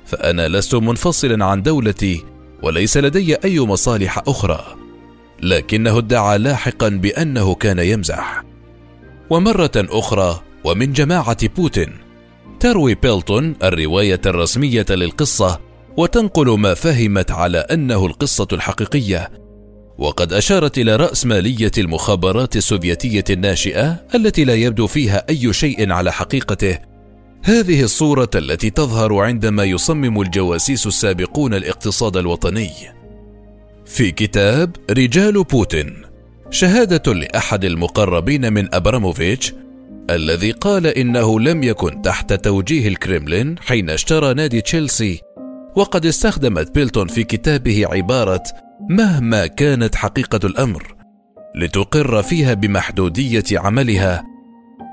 فأنا 0.06 0.48
لست 0.48 0.74
منفصلا 0.74 1.44
عن 1.44 1.62
دولتي 1.62 2.24
وليس 2.62 2.96
لدي 2.96 3.34
أي 3.34 3.60
مصالح 3.60 4.22
أخرى 4.26 4.76
لكنه 5.42 5.98
ادعى 5.98 6.38
لاحقا 6.38 6.88
بأنه 6.88 7.54
كان 7.54 7.78
يمزح. 7.78 8.44
ومرة 9.30 9.72
أخرى 9.76 10.42
ومن 10.64 10.92
جماعة 10.92 11.48
بوتين 11.48 11.92
تروي 12.60 12.94
بيلتون 12.94 13.54
الرواية 13.62 14.20
الرسمية 14.26 14.86
للقصة 14.90 15.60
وتنقل 15.96 16.58
ما 16.58 16.74
فهمت 16.74 17.30
على 17.30 17.58
أنه 17.58 18.06
القصة 18.06 18.48
الحقيقية 18.52 19.30
وقد 19.98 20.32
أشارت 20.32 20.78
إلى 20.78 20.96
رأسمالية 20.96 21.70
المخابرات 21.78 22.56
السوفيتية 22.56 23.24
الناشئة 23.30 24.04
التي 24.14 24.44
لا 24.44 24.54
يبدو 24.54 24.86
فيها 24.86 25.24
أي 25.28 25.52
شيء 25.52 25.92
على 25.92 26.12
حقيقته. 26.12 26.78
هذه 27.42 27.82
الصورة 27.82 28.30
التي 28.34 28.70
تظهر 28.70 29.14
عندما 29.14 29.64
يصمم 29.64 30.20
الجواسيس 30.20 30.86
السابقون 30.86 31.54
الاقتصاد 31.54 32.16
الوطني. 32.16 32.70
في 33.86 34.10
كتاب 34.10 34.76
رجال 34.90 35.44
بوتين 35.44 36.02
شهادة 36.50 37.12
لأحد 37.12 37.64
المقربين 37.64 38.52
من 38.52 38.74
أبراموفيتش 38.74 39.52
الذي 40.10 40.50
قال 40.50 40.86
إنه 40.86 41.40
لم 41.40 41.62
يكن 41.62 42.02
تحت 42.02 42.32
توجيه 42.32 42.88
الكريملين 42.88 43.58
حين 43.58 43.90
اشترى 43.90 44.34
نادي 44.34 44.60
تشيلسي 44.60 45.20
وقد 45.76 46.06
استخدمت 46.06 46.74
بيلتون 46.74 47.08
في 47.08 47.24
كتابها 47.24 47.86
عبارة 47.86 48.42
مهما 48.90 49.46
كانت 49.46 49.94
حقيقة 49.94 50.40
الأمر 50.44 50.94
لتقر 51.54 52.22
فيها 52.22 52.54
بمحدودية 52.54 53.44
عملها 53.52 54.22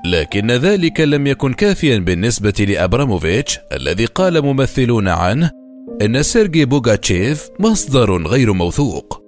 لكن 0.06 0.50
ذلك 0.50 1.00
لم 1.00 1.26
يكن 1.26 1.52
كافيا 1.52 1.98
بالنسبة 1.98 2.66
لأبراموفيتش 2.68 3.58
الذي 3.72 4.04
قال 4.04 4.42
ممثلون 4.42 5.08
عنه 5.08 5.50
إن 6.02 6.22
سيرجي 6.22 6.64
بوغاتشيف 6.64 7.48
مصدر 7.58 8.26
غير 8.26 8.52
موثوق. 8.52 9.22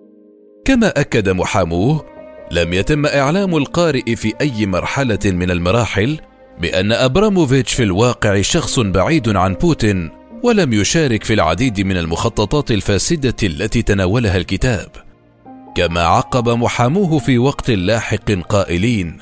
كما 0.64 0.88
أكد 0.88 1.28
محاموه 1.28 2.04
لم 2.50 2.72
يتم 2.72 3.06
إعلام 3.06 3.56
القارئ 3.56 4.14
في 4.14 4.32
أي 4.40 4.66
مرحلة 4.66 5.18
من 5.24 5.50
المراحل 5.50 6.20
بأن 6.60 6.92
أبراموفيتش 6.92 7.74
في 7.74 7.82
الواقع 7.82 8.40
شخص 8.40 8.80
بعيد 8.80 9.36
عن 9.36 9.54
بوتين 9.54 10.10
ولم 10.42 10.72
يشارك 10.72 11.24
في 11.24 11.34
العديد 11.34 11.80
من 11.80 11.96
المخططات 11.96 12.70
الفاسدة 12.70 13.36
التي 13.42 13.82
تناولها 13.82 14.36
الكتاب 14.36 14.88
كما 15.76 16.00
عقب 16.00 16.48
محاموه 16.48 17.18
في 17.18 17.38
وقت 17.38 17.70
لاحق 17.70 18.32
قائلين 18.48 19.18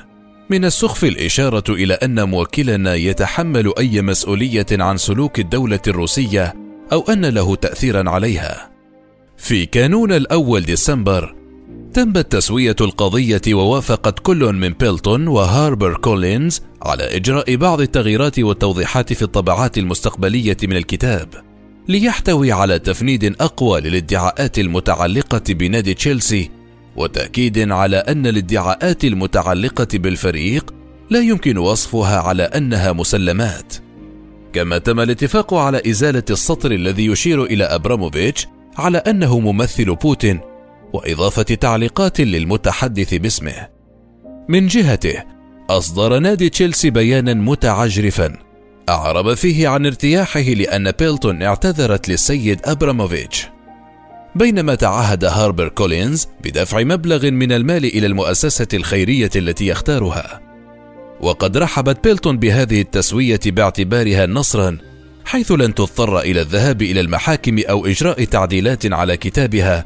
من 0.49 0.65
السخف 0.65 1.03
الإشارة 1.03 1.63
إلى 1.69 1.93
أن 1.93 2.29
موكلنا 2.29 2.95
يتحمل 2.95 3.73
أي 3.77 4.01
مسؤولية 4.01 4.65
عن 4.71 4.97
سلوك 4.97 5.39
الدولة 5.39 5.79
الروسية 5.87 6.53
أو 6.93 7.01
أن 7.09 7.25
له 7.25 7.55
تأثيرا 7.55 8.09
عليها. 8.09 8.71
في 9.37 9.65
كانون 9.65 10.11
الأول 10.11 10.61
ديسمبر 10.61 11.35
تمت 11.93 12.31
تسوية 12.31 12.75
القضية 12.81 13.41
ووافقت 13.47 14.19
كل 14.19 14.53
من 14.53 14.69
بيلتون 14.69 15.27
وهاربر 15.27 15.97
كولينز 15.97 16.61
على 16.81 17.15
إجراء 17.15 17.55
بعض 17.55 17.81
التغييرات 17.81 18.39
والتوضيحات 18.39 19.13
في 19.13 19.21
الطبعات 19.21 19.77
المستقبلية 19.77 20.57
من 20.63 20.77
الكتاب 20.77 21.29
ليحتوي 21.87 22.51
على 22.51 22.79
تفنيد 22.79 23.41
أقوى 23.41 23.81
للادعاءات 23.81 24.59
المتعلقة 24.59 25.43
بنادي 25.49 25.93
تشيلسي 25.93 26.49
وتأكيد 26.95 27.71
على 27.71 27.97
أن 27.97 28.27
الادعاءات 28.27 29.05
المتعلقة 29.05 29.87
بالفريق 29.93 30.73
لا 31.09 31.19
يمكن 31.19 31.57
وصفها 31.57 32.19
على 32.19 32.43
أنها 32.43 32.91
مسلمات. 32.91 33.73
كما 34.53 34.77
تم 34.77 34.99
الاتفاق 34.99 35.53
على 35.53 35.81
إزالة 35.87 36.23
السطر 36.29 36.71
الذي 36.71 37.05
يشير 37.05 37.43
إلى 37.43 37.63
أبراموفيتش 37.63 38.47
على 38.77 38.97
أنه 38.97 39.39
ممثل 39.39 39.95
بوتين 39.95 40.50
وإضافة 40.93 41.43
تعليقات 41.43 42.21
للمتحدث 42.21 43.13
باسمه. 43.13 43.67
من 44.49 44.67
جهته، 44.67 45.23
أصدر 45.69 46.19
نادي 46.19 46.49
تشيلسي 46.49 46.89
بيانا 46.89 47.33
متعجرفا 47.33 48.37
أعرب 48.89 49.33
فيه 49.33 49.67
عن 49.67 49.85
ارتياحه 49.85 50.39
لأن 50.39 50.91
بيلتون 50.91 51.43
اعتذرت 51.43 52.09
للسيد 52.09 52.59
أبراموفيتش. 52.65 53.47
بينما 54.35 54.75
تعهد 54.75 55.25
هاربر 55.25 55.67
كولينز 55.67 56.27
بدفع 56.43 56.83
مبلغ 56.83 57.31
من 57.31 57.51
المال 57.51 57.85
إلى 57.85 58.07
المؤسسة 58.07 58.67
الخيرية 58.73 59.29
التي 59.35 59.67
يختارها. 59.67 60.41
وقد 61.21 61.57
رحبت 61.57 62.03
بيلتون 62.03 62.37
بهذه 62.37 62.81
التسوية 62.81 63.39
باعتبارها 63.45 64.25
نصرا 64.25 64.77
حيث 65.25 65.51
لن 65.51 65.75
تضطر 65.75 66.19
إلى 66.19 66.41
الذهاب 66.41 66.81
إلى 66.81 66.99
المحاكم 66.99 67.59
أو 67.69 67.85
إجراء 67.85 68.23
تعديلات 68.23 68.93
على 68.93 69.17
كتابها 69.17 69.85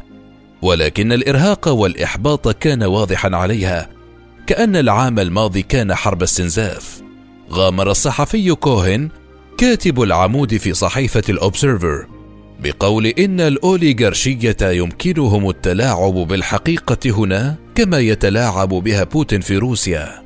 ولكن 0.65 1.11
الإرهاق 1.11 1.67
والإحباط 1.67 2.49
كان 2.49 2.83
واضحا 2.83 3.35
عليها 3.35 3.89
كأن 4.47 4.75
العام 4.75 5.19
الماضي 5.19 5.61
كان 5.61 5.95
حرب 5.95 6.23
استنزاف. 6.23 7.01
غامر 7.51 7.91
الصحفي 7.91 8.55
كوهن 8.55 9.09
كاتب 9.57 10.01
العمود 10.01 10.57
في 10.57 10.73
صحيفة 10.73 11.23
الاوبسيرفر 11.29 12.07
بقول 12.59 13.05
إن 13.05 13.39
الأوليغارشية 13.39 14.57
يمكنهم 14.61 15.49
التلاعب 15.49 16.13
بالحقيقة 16.13 17.11
هنا 17.11 17.55
كما 17.75 17.99
يتلاعب 17.99 18.69
بها 18.69 19.03
بوتين 19.03 19.41
في 19.41 19.57
روسيا. 19.57 20.23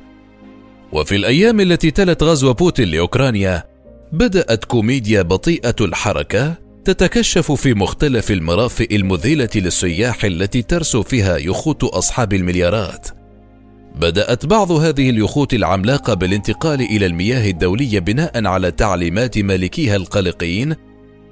وفي 0.92 1.16
الأيام 1.16 1.60
التي 1.60 1.90
تلت 1.90 2.22
غزو 2.22 2.52
بوتين 2.52 2.88
لأوكرانيا 2.88 3.64
بدأت 4.12 4.64
كوميديا 4.64 5.22
بطيئة 5.22 5.76
الحركة 5.80 6.69
تتكشف 6.84 7.52
في 7.52 7.74
مختلف 7.74 8.30
المرافئ 8.30 8.96
المذهلة 8.96 9.48
للسياح 9.54 10.24
التي 10.24 10.62
ترسو 10.62 11.02
فيها 11.02 11.36
يخوت 11.36 11.84
أصحاب 11.84 12.32
المليارات. 12.32 13.08
بدأت 13.96 14.46
بعض 14.46 14.72
هذه 14.72 15.10
اليخوت 15.10 15.54
العملاقة 15.54 16.14
بالانتقال 16.14 16.80
إلى 16.80 17.06
المياه 17.06 17.50
الدولية 17.50 17.98
بناء 17.98 18.46
على 18.46 18.70
تعليمات 18.70 19.38
مالكيها 19.38 19.96
القلقين 19.96 20.76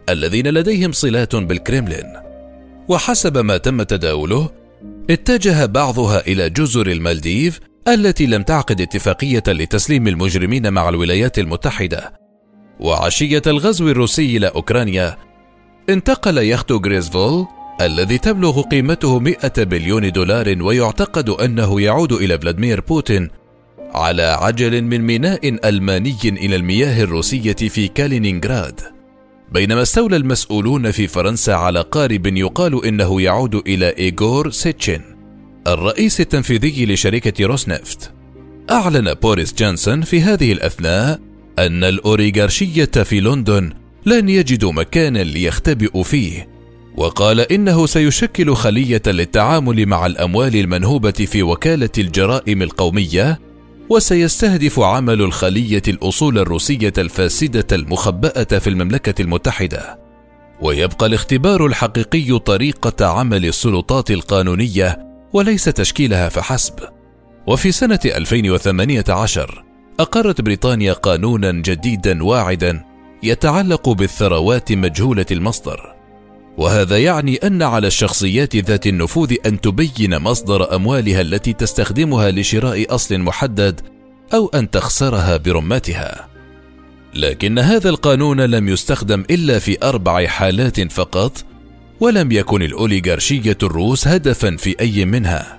الذين 0.09 0.49
لديهم 0.49 0.93
صلات 0.93 1.37
بالكريملين. 1.37 2.07
وحسب 2.89 3.39
ما 3.39 3.57
تم 3.57 3.83
تداوله، 3.83 4.51
اتجه 5.11 5.67
بعضها 5.67 6.27
إلى 6.27 6.51
جزر 6.51 6.87
المالديف 6.87 7.61
التي 7.89 8.27
لم 8.27 8.43
تعقد 8.43 8.81
اتفاقية 8.81 9.43
لتسليم 9.49 10.09
المجرمين 10.09 10.73
مع 10.73 10.89
الولايات 10.89 11.39
المتحدة. 11.39 12.13
وعشية 12.81 13.43
الغزو 13.47 13.89
الروسي 13.89 14.37
إلى 14.37 14.47
أوكرانيا 14.47 15.28
انتقل 15.89 16.39
يخت 16.39 16.73
غريسفول 16.73 17.47
الذي 17.81 18.19
تبلغ 18.19 18.63
قيمته 18.63 19.19
100 19.19 19.37
بليون 19.57 20.13
دولار 20.13 20.63
ويعتقد 20.63 21.29
أنه 21.29 21.81
يعود 21.81 22.13
إلى 22.13 22.39
فلاديمير 22.39 22.81
بوتين 22.81 23.29
على 23.95 24.23
عجل 24.23 24.83
من 24.83 25.01
ميناء 25.01 25.69
ألماني 25.69 26.17
إلى 26.25 26.57
المياه 26.57 27.03
الروسية 27.03 27.53
في 27.53 27.89
كالينينغراد. 27.89 28.81
بينما 29.53 29.83
استولى 29.83 30.17
المسؤولون 30.17 30.91
في 30.91 31.07
فرنسا 31.07 31.53
على 31.53 31.81
قارب 31.81 32.27
يقال 32.27 32.87
إنه 32.87 33.23
يعود 33.23 33.55
إلى 33.55 33.95
إيغور 33.99 34.51
سيتشين 34.51 35.03
الرئيس 35.67 36.21
التنفيذي 36.21 36.87
لشركة 36.87 37.47
روسنفت. 37.47 38.13
أعلن 38.71 39.15
بوريس 39.15 39.55
جانسون 39.55 40.03
في 40.03 40.21
هذه 40.21 40.53
الأثناء 40.53 41.21
أن 41.59 41.85
الأوريغارشية 41.85 42.85
في 42.85 43.21
لندن 43.21 43.73
لن 44.09 44.29
يجدوا 44.29 44.73
مكانا 44.73 45.19
ليختبئوا 45.19 46.03
فيه. 46.03 46.49
وقال 46.97 47.41
إنه 47.41 47.87
سيشكل 47.87 48.55
خلية 48.55 49.03
للتعامل 49.07 49.87
مع 49.87 50.07
الأموال 50.07 50.57
المنهوبة 50.57 51.11
في 51.11 51.43
وكالة 51.43 51.91
الجرائم 51.99 52.63
القومية 52.63 53.41
وسيستهدف 53.89 54.81
عمل 54.81 55.23
الخلية 55.23 55.83
الأصول 55.89 56.39
الروسية 56.39 56.93
الفاسدة 56.99 57.67
المخبأة 57.73 58.59
في 58.59 58.71
المملكة 58.71 59.23
المتحدة. 59.23 59.99
ويبقى 60.61 61.07
الاختبار 61.07 61.67
الحقيقي 61.67 62.39
طريقة 62.39 63.07
عمل 63.07 63.47
السلطات 63.47 64.11
القانونية 64.11 64.99
وليس 65.33 65.65
تشكيلها 65.65 66.29
فحسب. 66.29 66.75
وفي 67.47 67.73
سنة 67.73 68.01
2018 68.05 69.65
أقرت 70.01 70.41
بريطانيا 70.41 70.93
قانونا 70.93 71.53
جديدا 71.53 72.25
واعدا 72.25 72.85
يتعلق 73.23 73.89
بالثروات 73.89 74.73
مجهولة 74.73 75.27
المصدر. 75.31 75.95
وهذا 76.59 76.99
يعني 76.99 77.37
أن 77.37 77.63
على 77.63 77.87
الشخصيات 77.87 78.57
ذات 78.57 78.87
النفوذ 78.87 79.35
أن 79.47 79.61
تبين 79.61 80.19
مصدر 80.19 80.75
أموالها 80.77 81.21
التي 81.21 81.53
تستخدمها 81.53 82.31
لشراء 82.31 82.95
أصل 82.95 83.19
محدد 83.19 83.81
أو 84.35 84.51
أن 84.55 84.71
تخسرها 84.71 85.37
برمتها 85.37 86.29
لكن 87.15 87.59
هذا 87.59 87.89
القانون 87.89 88.41
لم 88.41 88.69
يستخدم 88.69 89.25
إلا 89.31 89.59
في 89.59 89.77
أربع 89.83 90.27
حالات 90.27 90.93
فقط 90.93 91.45
ولم 92.01 92.33
يكن 92.33 92.63
الأوليغارشية 92.63 93.59
الروس 93.63 94.09
هدفا 94.09 94.57
في 94.57 94.81
أي 94.81 95.05
منها. 95.05 95.59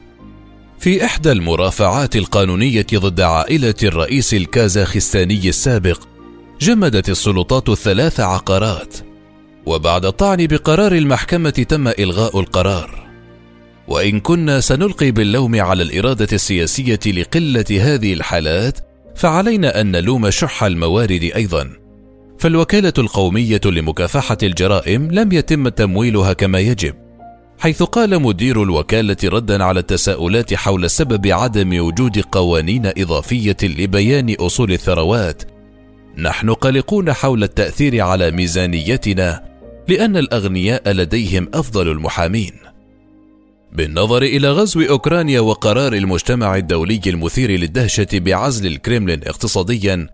في 0.79 1.05
إحدى 1.05 1.31
المرافعات 1.31 2.15
القانونية 2.15 2.85
ضد 2.95 3.21
عائلة 3.21 3.75
الرئيس 3.83 4.33
الكازاخستاني 4.33 5.49
السابق 5.49 6.08
جمدت 6.61 7.09
السلطات 7.09 7.69
الثلاث 7.69 8.19
عقارات 8.19 8.95
وبعد 9.65 10.05
الطعن 10.05 10.47
بقرار 10.47 10.91
المحكمة 10.91 11.49
تم 11.49 11.87
إلغاء 11.87 12.39
القرار. 12.39 13.09
وإن 13.87 14.19
كنا 14.19 14.59
سنلقي 14.59 15.11
باللوم 15.11 15.61
على 15.61 15.83
الإرادة 15.83 16.27
السياسية 16.33 16.99
لقلة 17.07 17.65
هذه 17.71 18.13
الحالات 18.13 18.79
فعلينا 19.15 19.81
أن 19.81 19.91
نلوم 19.91 20.29
شح 20.29 20.63
الموارد 20.63 21.31
أيضا. 21.35 21.69
فالوكالة 22.39 22.93
القومية 22.97 23.61
لمكافحة 23.65 24.37
الجرائم 24.43 25.11
لم 25.11 25.31
يتم 25.31 25.67
تمويلها 25.67 26.33
كما 26.33 26.59
يجب 26.59 26.95
حيث 27.59 27.83
قال 27.83 28.21
مدير 28.21 28.63
الوكالة 28.63 29.17
ردا 29.23 29.63
على 29.63 29.79
التساؤلات 29.79 30.53
حول 30.53 30.89
سبب 30.89 31.27
عدم 31.27 31.79
وجود 31.79 32.19
قوانين 32.31 32.85
إضافية 32.85 33.57
لبيان 33.63 34.35
أصول 34.39 34.71
الثروات 34.71 35.58
نحن 36.21 36.53
قلقون 36.53 37.13
حول 37.13 37.43
التأثير 37.43 38.01
على 38.01 38.31
ميزانيتنا 38.31 39.43
لأن 39.87 40.17
الأغنياء 40.17 40.91
لديهم 40.91 41.49
أفضل 41.53 41.87
المحامين 41.87 42.53
بالنظر 43.73 44.23
إلى 44.23 44.51
غزو 44.51 44.81
أوكرانيا 44.81 45.39
وقرار 45.39 45.93
المجتمع 45.93 46.55
الدولي 46.55 47.01
المثير 47.07 47.51
للدهشة 47.51 48.07
بعزل 48.13 48.67
الكريملين 48.67 49.19
اقتصاديا 49.23 50.07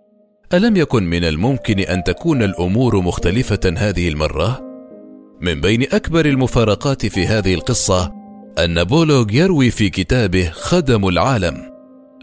ألم 0.54 0.78
يكن 0.78 1.04
من 1.04 1.24
الممكن 1.24 1.80
أن 1.80 2.04
تكون 2.04 2.44
الأمور 2.44 3.02
مختلفة 3.02 3.74
هذه 3.78 4.10
المرة؟ 4.10 4.62
من 5.42 5.62
بين 5.62 5.84
أكبر 5.84 6.26
المفارقات 6.26 7.06
في 7.06 7.28
هذه 7.28 7.54
القصة 7.54 8.12
أن 8.60 8.84
بولوغ 8.84 9.32
يروي 9.32 9.72
في 9.72 9.90
كتابه 9.90 10.50
خدم 10.50 11.08
العالم 11.08 11.75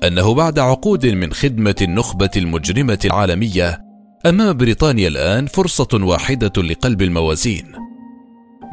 أنه 0.02 0.34
بعد 0.34 0.58
عقود 0.58 1.06
من 1.06 1.32
خدمة 1.32 1.74
النخبة 1.82 2.30
المجرمة 2.36 2.98
العالمية 3.04 3.80
أمام 4.26 4.56
بريطانيا 4.56 5.08
الآن 5.08 5.46
فرصة 5.46 5.88
واحدة 5.92 6.62
لقلب 6.62 7.02
الموازين. 7.02 7.72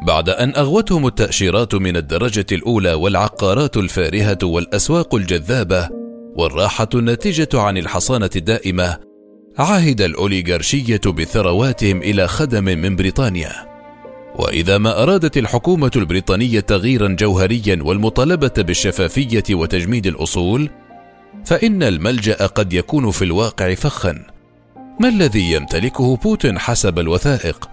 بعد 0.06 0.28
أن 0.28 0.52
أغوتهم 0.56 1.06
التأشيرات 1.06 1.74
من 1.74 1.96
الدرجة 1.96 2.46
الأولى 2.52 2.94
والعقارات 2.94 3.76
الفارهة 3.76 4.38
والأسواق 4.42 5.14
الجذابة 5.14 5.88
والراحة 6.36 6.88
الناتجة 6.94 7.48
عن 7.54 7.78
الحصانة 7.78 8.30
الدائمة 8.36 8.96
عهد 9.58 10.00
الأوليغارشية 10.00 11.00
بثرواتهم 11.06 12.02
إلى 12.02 12.28
خدم 12.28 12.64
من 12.64 12.96
بريطانيا. 12.96 13.52
وإذا 14.38 14.78
ما 14.78 15.02
أرادت 15.02 15.36
الحكومة 15.36 15.90
البريطانية 15.96 16.60
تغييرا 16.60 17.08
جوهريا 17.08 17.78
والمطالبة 17.82 18.52
بالشفافية 18.58 19.44
وتجميد 19.50 20.06
الأصول 20.06 20.70
فإن 21.44 21.82
الملجأ 21.82 22.46
قد 22.46 22.72
يكون 22.72 23.10
في 23.10 23.24
الواقع 23.24 23.74
فخا. 23.74 24.26
ما 25.00 25.08
الذي 25.08 25.52
يمتلكه 25.52 26.16
بوتين 26.16 26.58
حسب 26.58 26.98
الوثائق؟ 26.98 27.70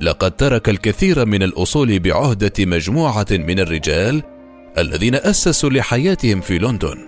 لقد 0.00 0.30
ترك 0.30 0.68
الكثير 0.68 1.24
من 1.24 1.42
الأصول 1.42 1.98
بعهدة 1.98 2.52
مجموعة 2.58 3.26
من 3.30 3.60
الرجال 3.60 4.22
الذين 4.78 5.14
أسسوا 5.14 5.70
لحياتهم 5.70 6.40
في 6.40 6.58
لندن. 6.58 6.98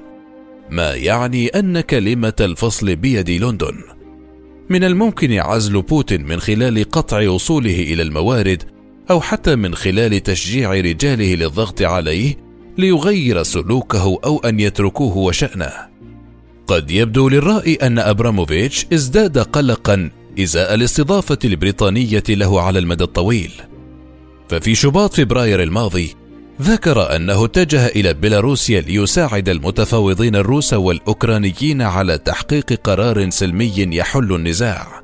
ما 0.71 0.95
يعني 0.95 1.47
أن 1.49 1.81
كلمة 1.81 2.33
الفصل 2.41 2.97
بيد 2.97 3.31
لندن؟ 3.31 3.75
من 4.69 4.85
الممكن 4.85 5.33
عزل 5.33 5.83
بوتين 5.83 6.27
من 6.27 6.41
خلال 6.41 6.91
قطع 6.91 7.29
وصوله 7.29 7.81
إلى 7.81 8.03
الموارد 8.03 8.63
أو 9.11 9.21
حتى 9.21 9.57
من 9.57 9.75
خلال 9.75 10.23
تشجيع 10.23 10.73
رجاله 10.73 11.35
للضغط 11.35 11.83
عليه 11.83 12.37
ليغير 12.79 13.43
سلوكه 13.43 14.19
أو 14.25 14.39
أن 14.39 14.61
يتركوه 14.61 15.17
وشأنه. 15.17 15.88
قد 16.69 16.91
يبدو 16.91 17.29
للراي 17.29 17.75
أن 17.75 17.99
أبراموفيتش 17.99 18.87
ازداد 18.93 19.39
قلقا 19.39 20.11
إزاء 20.41 20.75
الاستضافة 20.75 21.39
البريطانية 21.45 22.23
له 22.29 22.61
على 22.61 22.79
المدى 22.79 23.05
الطويل. 23.05 23.51
ففي 24.49 24.75
شباط 24.75 25.15
فبراير 25.15 25.63
الماضي 25.63 26.15
ذكر 26.63 27.17
أنه 27.17 27.45
اتجه 27.45 27.87
إلى 27.87 28.15
بيلاروسيا 28.15 28.81
ليساعد 28.81 29.49
المتفاوضين 29.49 30.37
الروس 30.37 30.75
والأوكرانيين 30.75 31.83
على 31.83 32.19
تحقيق 32.19 32.73
قرار 32.85 33.31
سلمي 33.31 33.73
يحل 33.77 34.35
النزاع. 34.35 35.03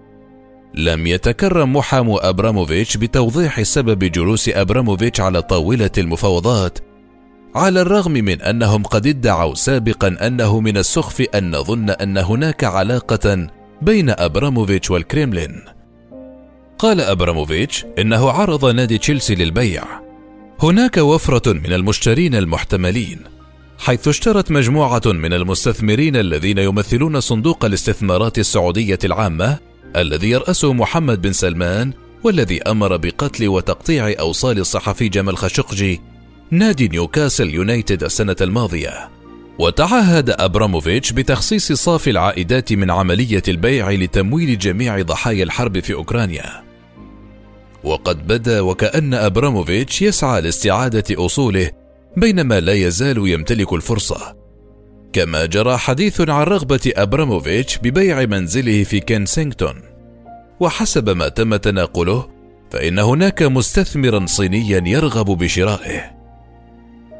لم 0.74 1.06
يتكرم 1.06 1.76
محامو 1.76 2.16
أبراموفيتش 2.16 2.96
بتوضيح 2.96 3.62
سبب 3.62 3.98
جلوس 3.98 4.48
أبراموفيتش 4.48 5.20
على 5.20 5.42
طاولة 5.42 5.90
المفاوضات 5.98 6.78
على 7.54 7.80
الرغم 7.80 8.12
من 8.12 8.42
أنهم 8.42 8.82
قد 8.82 9.06
ادعوا 9.06 9.54
سابقا 9.54 10.16
أنه 10.26 10.60
من 10.60 10.76
السخف 10.76 11.20
أن 11.20 11.56
نظن 11.56 11.90
أن 11.90 12.18
هناك 12.18 12.64
علاقة 12.64 13.46
بين 13.82 14.10
أبراموفيتش 14.10 14.90
والكريملين. 14.90 15.60
قال 16.78 17.00
أبراموفيتش 17.00 17.84
إنه 17.98 18.30
عرض 18.30 18.64
نادي 18.64 18.98
تشيلسي 18.98 19.34
للبيع. 19.34 19.84
هناك 20.62 20.96
وفرة 20.96 21.52
من 21.52 21.72
المشترين 21.72 22.34
المحتملين 22.34 23.18
حيث 23.78 24.08
اشترت 24.08 24.50
مجموعة 24.50 25.02
من 25.06 25.32
المستثمرين 25.32 26.16
الذين 26.16 26.58
يمثلون 26.58 27.20
صندوق 27.20 27.64
الاستثمارات 27.64 28.38
السعودية 28.38 28.98
العامة 29.04 29.58
الذي 29.96 30.30
يرأسه 30.30 30.72
محمد 30.72 31.22
بن 31.22 31.32
سلمان 31.32 31.92
والذي 32.22 32.62
أمر 32.62 32.96
بقتل 32.96 33.48
وتقطيع 33.48 34.14
أوصال 34.20 34.58
الصحفي 34.58 35.08
جمال 35.08 35.36
خاشقجي 35.36 36.00
نادي 36.50 36.88
نيوكاسل 36.88 37.54
يونايتد 37.54 38.04
السنة 38.04 38.36
الماضية 38.40 39.10
وتعهد 39.58 40.30
أبراموفيتش 40.30 41.12
بتخصيص 41.12 41.72
صافي 41.72 42.10
العائدات 42.10 42.72
من 42.72 42.90
عملية 42.90 43.42
البيع 43.48 43.90
لتمويل 43.90 44.58
جميع 44.58 45.02
ضحايا 45.02 45.44
الحرب 45.44 45.80
في 45.80 45.94
أوكرانيا. 45.94 46.64
وقد 47.84 48.26
بدا 48.26 48.60
وكأن 48.60 49.14
أبراموفيتش 49.14 50.02
يسعى 50.02 50.40
لاستعادة 50.40 51.04
أصوله 51.26 51.70
بينما 52.16 52.60
لا 52.60 52.72
يزال 52.72 53.28
يمتلك 53.28 53.72
الفرصة. 53.72 54.36
كما 55.12 55.46
جرى 55.46 55.76
حديث 55.76 56.20
عن 56.20 56.42
رغبة 56.42 56.92
أبراموفيتش 56.96 57.78
ببيع 57.78 58.26
منزله 58.26 58.84
في 58.84 59.00
كنسينغتون. 59.00 59.82
وحسب 60.60 61.10
ما 61.10 61.28
تم 61.28 61.56
تناقله 61.56 62.30
فإن 62.70 62.98
هناك 62.98 63.42
مستثمرا 63.42 64.26
صينيا 64.26 64.82
يرغب 64.86 65.26
بشرائه. 65.26 66.23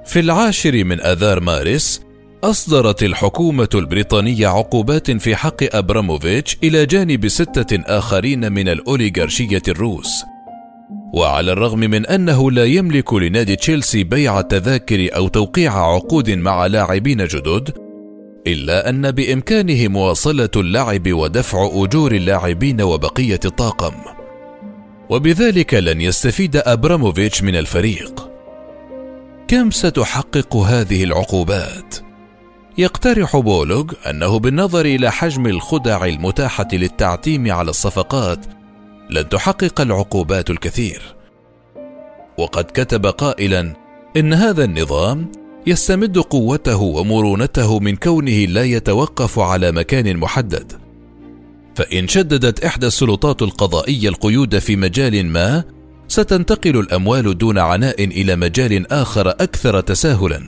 في 0.06 0.20
العاشر 0.20 0.84
من 0.84 1.00
آذار 1.00 1.40
مارس 1.40 2.00
أصدرت 2.44 3.02
الحكومة 3.02 3.68
البريطانية 3.74 4.48
عقوبات 4.48 5.10
في 5.10 5.36
حق 5.36 5.76
أبراموفيتش 5.76 6.56
إلى 6.64 6.86
جانب 6.86 7.28
ستة 7.28 7.78
آخرين 7.86 8.52
من 8.52 8.68
الأوليغارشية 8.68 9.62
الروس. 9.68 10.24
وعلى 11.14 11.52
الرغم 11.52 11.78
من 11.78 12.06
أنه 12.06 12.50
لا 12.50 12.64
يملك 12.64 13.14
لنادي 13.14 13.56
تشيلسي 13.56 14.04
بيع 14.04 14.40
التذاكر 14.40 15.16
أو 15.16 15.28
توقيع 15.28 15.94
عقود 15.94 16.30
مع 16.30 16.66
لاعبين 16.66 17.26
جدد، 17.26 17.70
إلا 18.46 18.88
أن 18.88 19.10
بإمكانه 19.10 19.88
مواصلة 19.88 20.50
اللعب 20.56 21.12
ودفع 21.12 21.70
أجور 21.72 22.12
اللاعبين 22.12 22.82
وبقية 22.82 23.40
الطاقم. 23.44 23.94
وبذلك 25.10 25.74
لن 25.74 26.00
يستفيد 26.00 26.56
أبراموفيتش 26.56 27.42
من 27.42 27.56
الفريق. 27.56 28.34
كم 29.54 29.70
ستحقق 29.70 30.57
هذه 30.57 31.05
العقوبات؟ 31.05 31.96
يقترح 32.78 33.36
بولوغ 33.36 33.84
أنه 34.11 34.38
بالنظر 34.38 34.84
إلى 34.84 35.12
حجم 35.12 35.46
الخدع 35.46 36.05
المتاحة 36.05 36.68
للتعتيم 36.72 37.52
على 37.52 37.70
الصفقات 37.70 38.46
لن 39.11 39.28
تحقق 39.28 39.80
العقوبات 39.80 40.50
الكثير 40.50 41.02
وقد 42.38 42.64
كتب 42.64 43.07
قائلا 43.07 43.74
إن 44.16 44.32
هذا 44.32 44.64
النظام 44.64 45.32
يستمد 45.66 46.18
قوته 46.18 46.82
ومرونته 46.82 47.78
من 47.78 47.96
كونه 47.96 48.44
لا 48.44 48.62
يتوقف 48.62 49.38
على 49.38 49.72
مكان 49.72 50.16
محدد 50.16 50.72
فإن 51.74 52.09
شددت 52.09 52.64
إحدى 52.64 52.86
السلطات 52.86 53.42
القضائية 53.42 54.09
القيود 54.09 54.59
في 54.59 54.76
مجال 54.76 55.26
ما 55.26 55.64
ستنتقل 56.09 56.76
الأموال 56.80 57.38
دون 57.38 57.59
عناء 57.59 58.05
إلى 58.05 58.36
مجال 58.36 58.92
آخر 58.92 59.28
أكثر 59.28 59.80
تساهلا. 59.80 60.42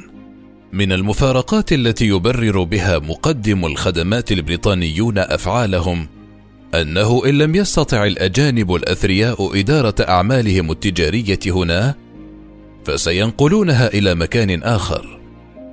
من 0.73 0.93
المفارقات 0.93 1.73
التي 1.73 2.07
يبرر 2.07 2.63
بها 2.63 2.99
مقدم 2.99 3.67
الخدمات 3.67 4.33
البريطانيون 4.33 5.19
أفعالهم 5.19 6.09
أنه 6.75 7.23
إن 7.27 7.39
لم 7.39 7.55
يستطع 7.55 8.07
الأجانب 8.07 8.75
الأثرياء 8.75 9.61
إدارة 9.61 9.95
أعمالهم 10.01 10.71
التجارية 10.71 11.39
هنا 11.47 11.95
فسينقلونها 12.85 13.87
إلى 13.95 14.15
مكان 14.15 14.63
آخر. 14.63 15.21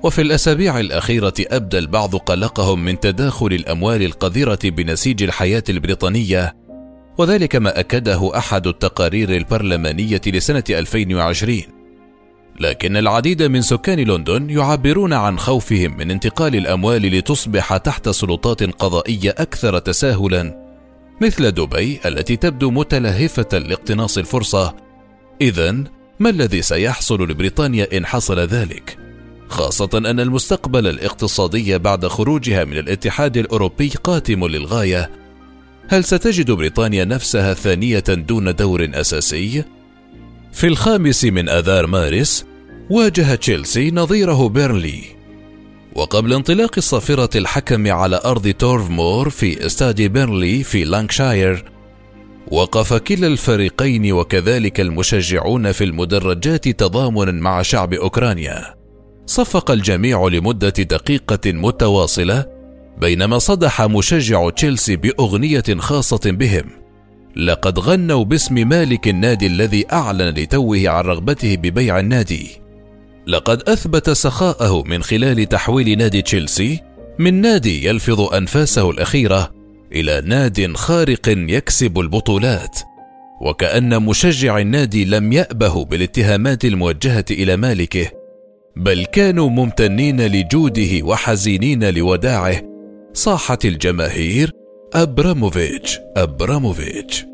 وفي 0.03 0.21
الأسابيع 0.21 0.79
الأخيرة 0.79 1.34
أبدى 1.39 1.77
البعض 1.77 2.15
قلقهم 2.15 2.86
من 2.86 2.99
تداخل 2.99 3.47
الأموال 3.47 4.03
القذرة 4.03 4.59
بنسيج 4.63 5.23
الحياة 5.23 5.63
البريطانية 5.69 6.62
وذلك 7.18 7.55
ما 7.55 7.80
أكده 7.80 8.38
أحد 8.38 8.68
التقارير 8.68 9.36
البرلمانية 9.36 10.22
لسنة 10.28 10.64
2020 10.70 11.61
لكن 12.59 12.97
العديد 12.97 13.43
من 13.43 13.61
سكان 13.61 13.99
لندن 13.99 14.49
يعبرون 14.49 15.14
عن 15.14 15.39
خوفهم 15.39 15.97
من 15.97 16.11
انتقال 16.11 16.55
الأموال 16.55 17.01
لتصبح 17.01 17.78
تحت 17.78 18.09
سلطات 18.09 18.64
قضائية 18.64 19.30
أكثر 19.30 19.80
تساهلا 19.80 20.64
مثل 21.22 21.51
دبي 21.51 21.99
التي 22.05 22.36
تبدو 22.36 22.72
متلهفة 22.72 23.57
لاقتناص 23.57 24.18
الفرصة. 24.18 24.76
اذا 25.41 25.84
ما 26.20 26.30
الذي 26.30 26.61
سيحصل 26.61 27.24
لبريطانيا 27.24 27.97
إن 27.97 28.05
حصل 28.05 28.39
ذلك؟ 28.39 28.97
خاصة 29.47 29.89
أن 29.93 30.20
المستقبل 30.20 30.88
الاقتصادي 30.88 31.78
بعد 31.78 32.07
خروجها 32.07 32.64
من 32.64 32.78
الاتحاد 32.78 33.38
الأوروبي 33.38 33.91
قاتم 34.03 34.47
للغاية. 34.47 35.22
هل 35.88 36.03
ستجد 36.03 36.51
بريطانيا 36.51 37.05
نفسها 37.05 37.53
ثانية 37.53 38.03
دون 38.09 38.55
دور 38.55 38.89
أساسي؟ 38.93 39.63
في 40.51 40.67
الخامس 40.67 41.25
من 41.25 41.49
آذار 41.49 41.88
مارس 41.88 42.45
واجه 42.89 43.36
تشيلسي 43.36 43.91
نظيره 43.91 44.47
بيرنلي 44.49 45.03
وقبل 45.95 46.34
انطلاق 46.34 46.71
الصافرة 46.77 47.38
الحكم 47.38 47.91
على 47.91 48.21
أرض 48.25 48.47
تيرف 48.47 48.94
مور 48.94 49.30
في 49.29 49.65
استاد 49.65 50.01
بيرنلي 50.01 50.63
في 50.63 50.84
لانكشاير 50.84 51.65
وقف 52.51 52.93
كلا 52.93 53.27
الفريقين 53.27 54.11
وكذلك 54.11 54.79
المشجعون 54.79 55.71
في 55.71 55.84
المدرجات 55.84 56.67
تضامنا 56.67 57.31
مع 57.31 57.61
شعب 57.61 57.93
أوكرانيا. 57.93 58.75
صفق 59.25 59.71
الجميع 59.71 60.27
لمدة 60.27 60.69
دقيقة 60.69 61.51
متواصلة 61.51 62.53
بينما 62.97 63.39
صدح 63.39 63.81
مشجع 63.81 64.49
تشيلسي 64.49 64.95
بأغنية 64.95 65.63
خاصة 65.77 66.31
بهم 66.31 66.83
لقد 67.35 67.79
غنوا 67.79 68.23
باسم 68.23 68.67
مالك 68.67 69.07
النادي 69.07 69.47
الذي 69.47 69.85
أعلن 69.91 70.29
لتوه 70.29 70.89
عن 70.89 71.03
رغبته 71.03 71.55
ببيع 71.55 71.99
النادي. 71.99 72.47
لقد 73.27 73.69
أثبت 73.69 74.09
سخاءه 74.09 74.83
من 74.83 75.03
خلال 75.03 75.49
تحويل 75.49 75.97
نادي 75.97 76.21
تشيلسي 76.21 76.79
من 77.19 77.41
نادي 77.41 77.85
يلفظ 77.85 78.21
أنفاسه 78.21 78.89
الأخيرة 78.91 79.51
إلى 79.91 80.21
ناد 80.25 80.75
خارق 80.75 81.21
يكسب 81.27 81.99
البطولات. 81.99 82.79
وكأن 83.41 84.03
مشجع 84.03 84.57
النادي 84.57 85.05
لم 85.05 85.33
يأبه 85.33 85.85
بالاتهامات 85.85 86.65
الموجهة 86.65 87.25
إلى 87.31 87.57
مالكه 87.57 88.11
بل 88.75 89.05
كانوا 89.05 89.49
ممتنين 89.49 90.21
لجوده 90.21 91.03
وحزينين 91.03 91.89
لوداعه 91.89 92.72
صاحت 93.14 93.66
الجماهير 93.66 94.51
ابراموفيتش 94.93 95.99
ابراموفيتش 96.18 97.26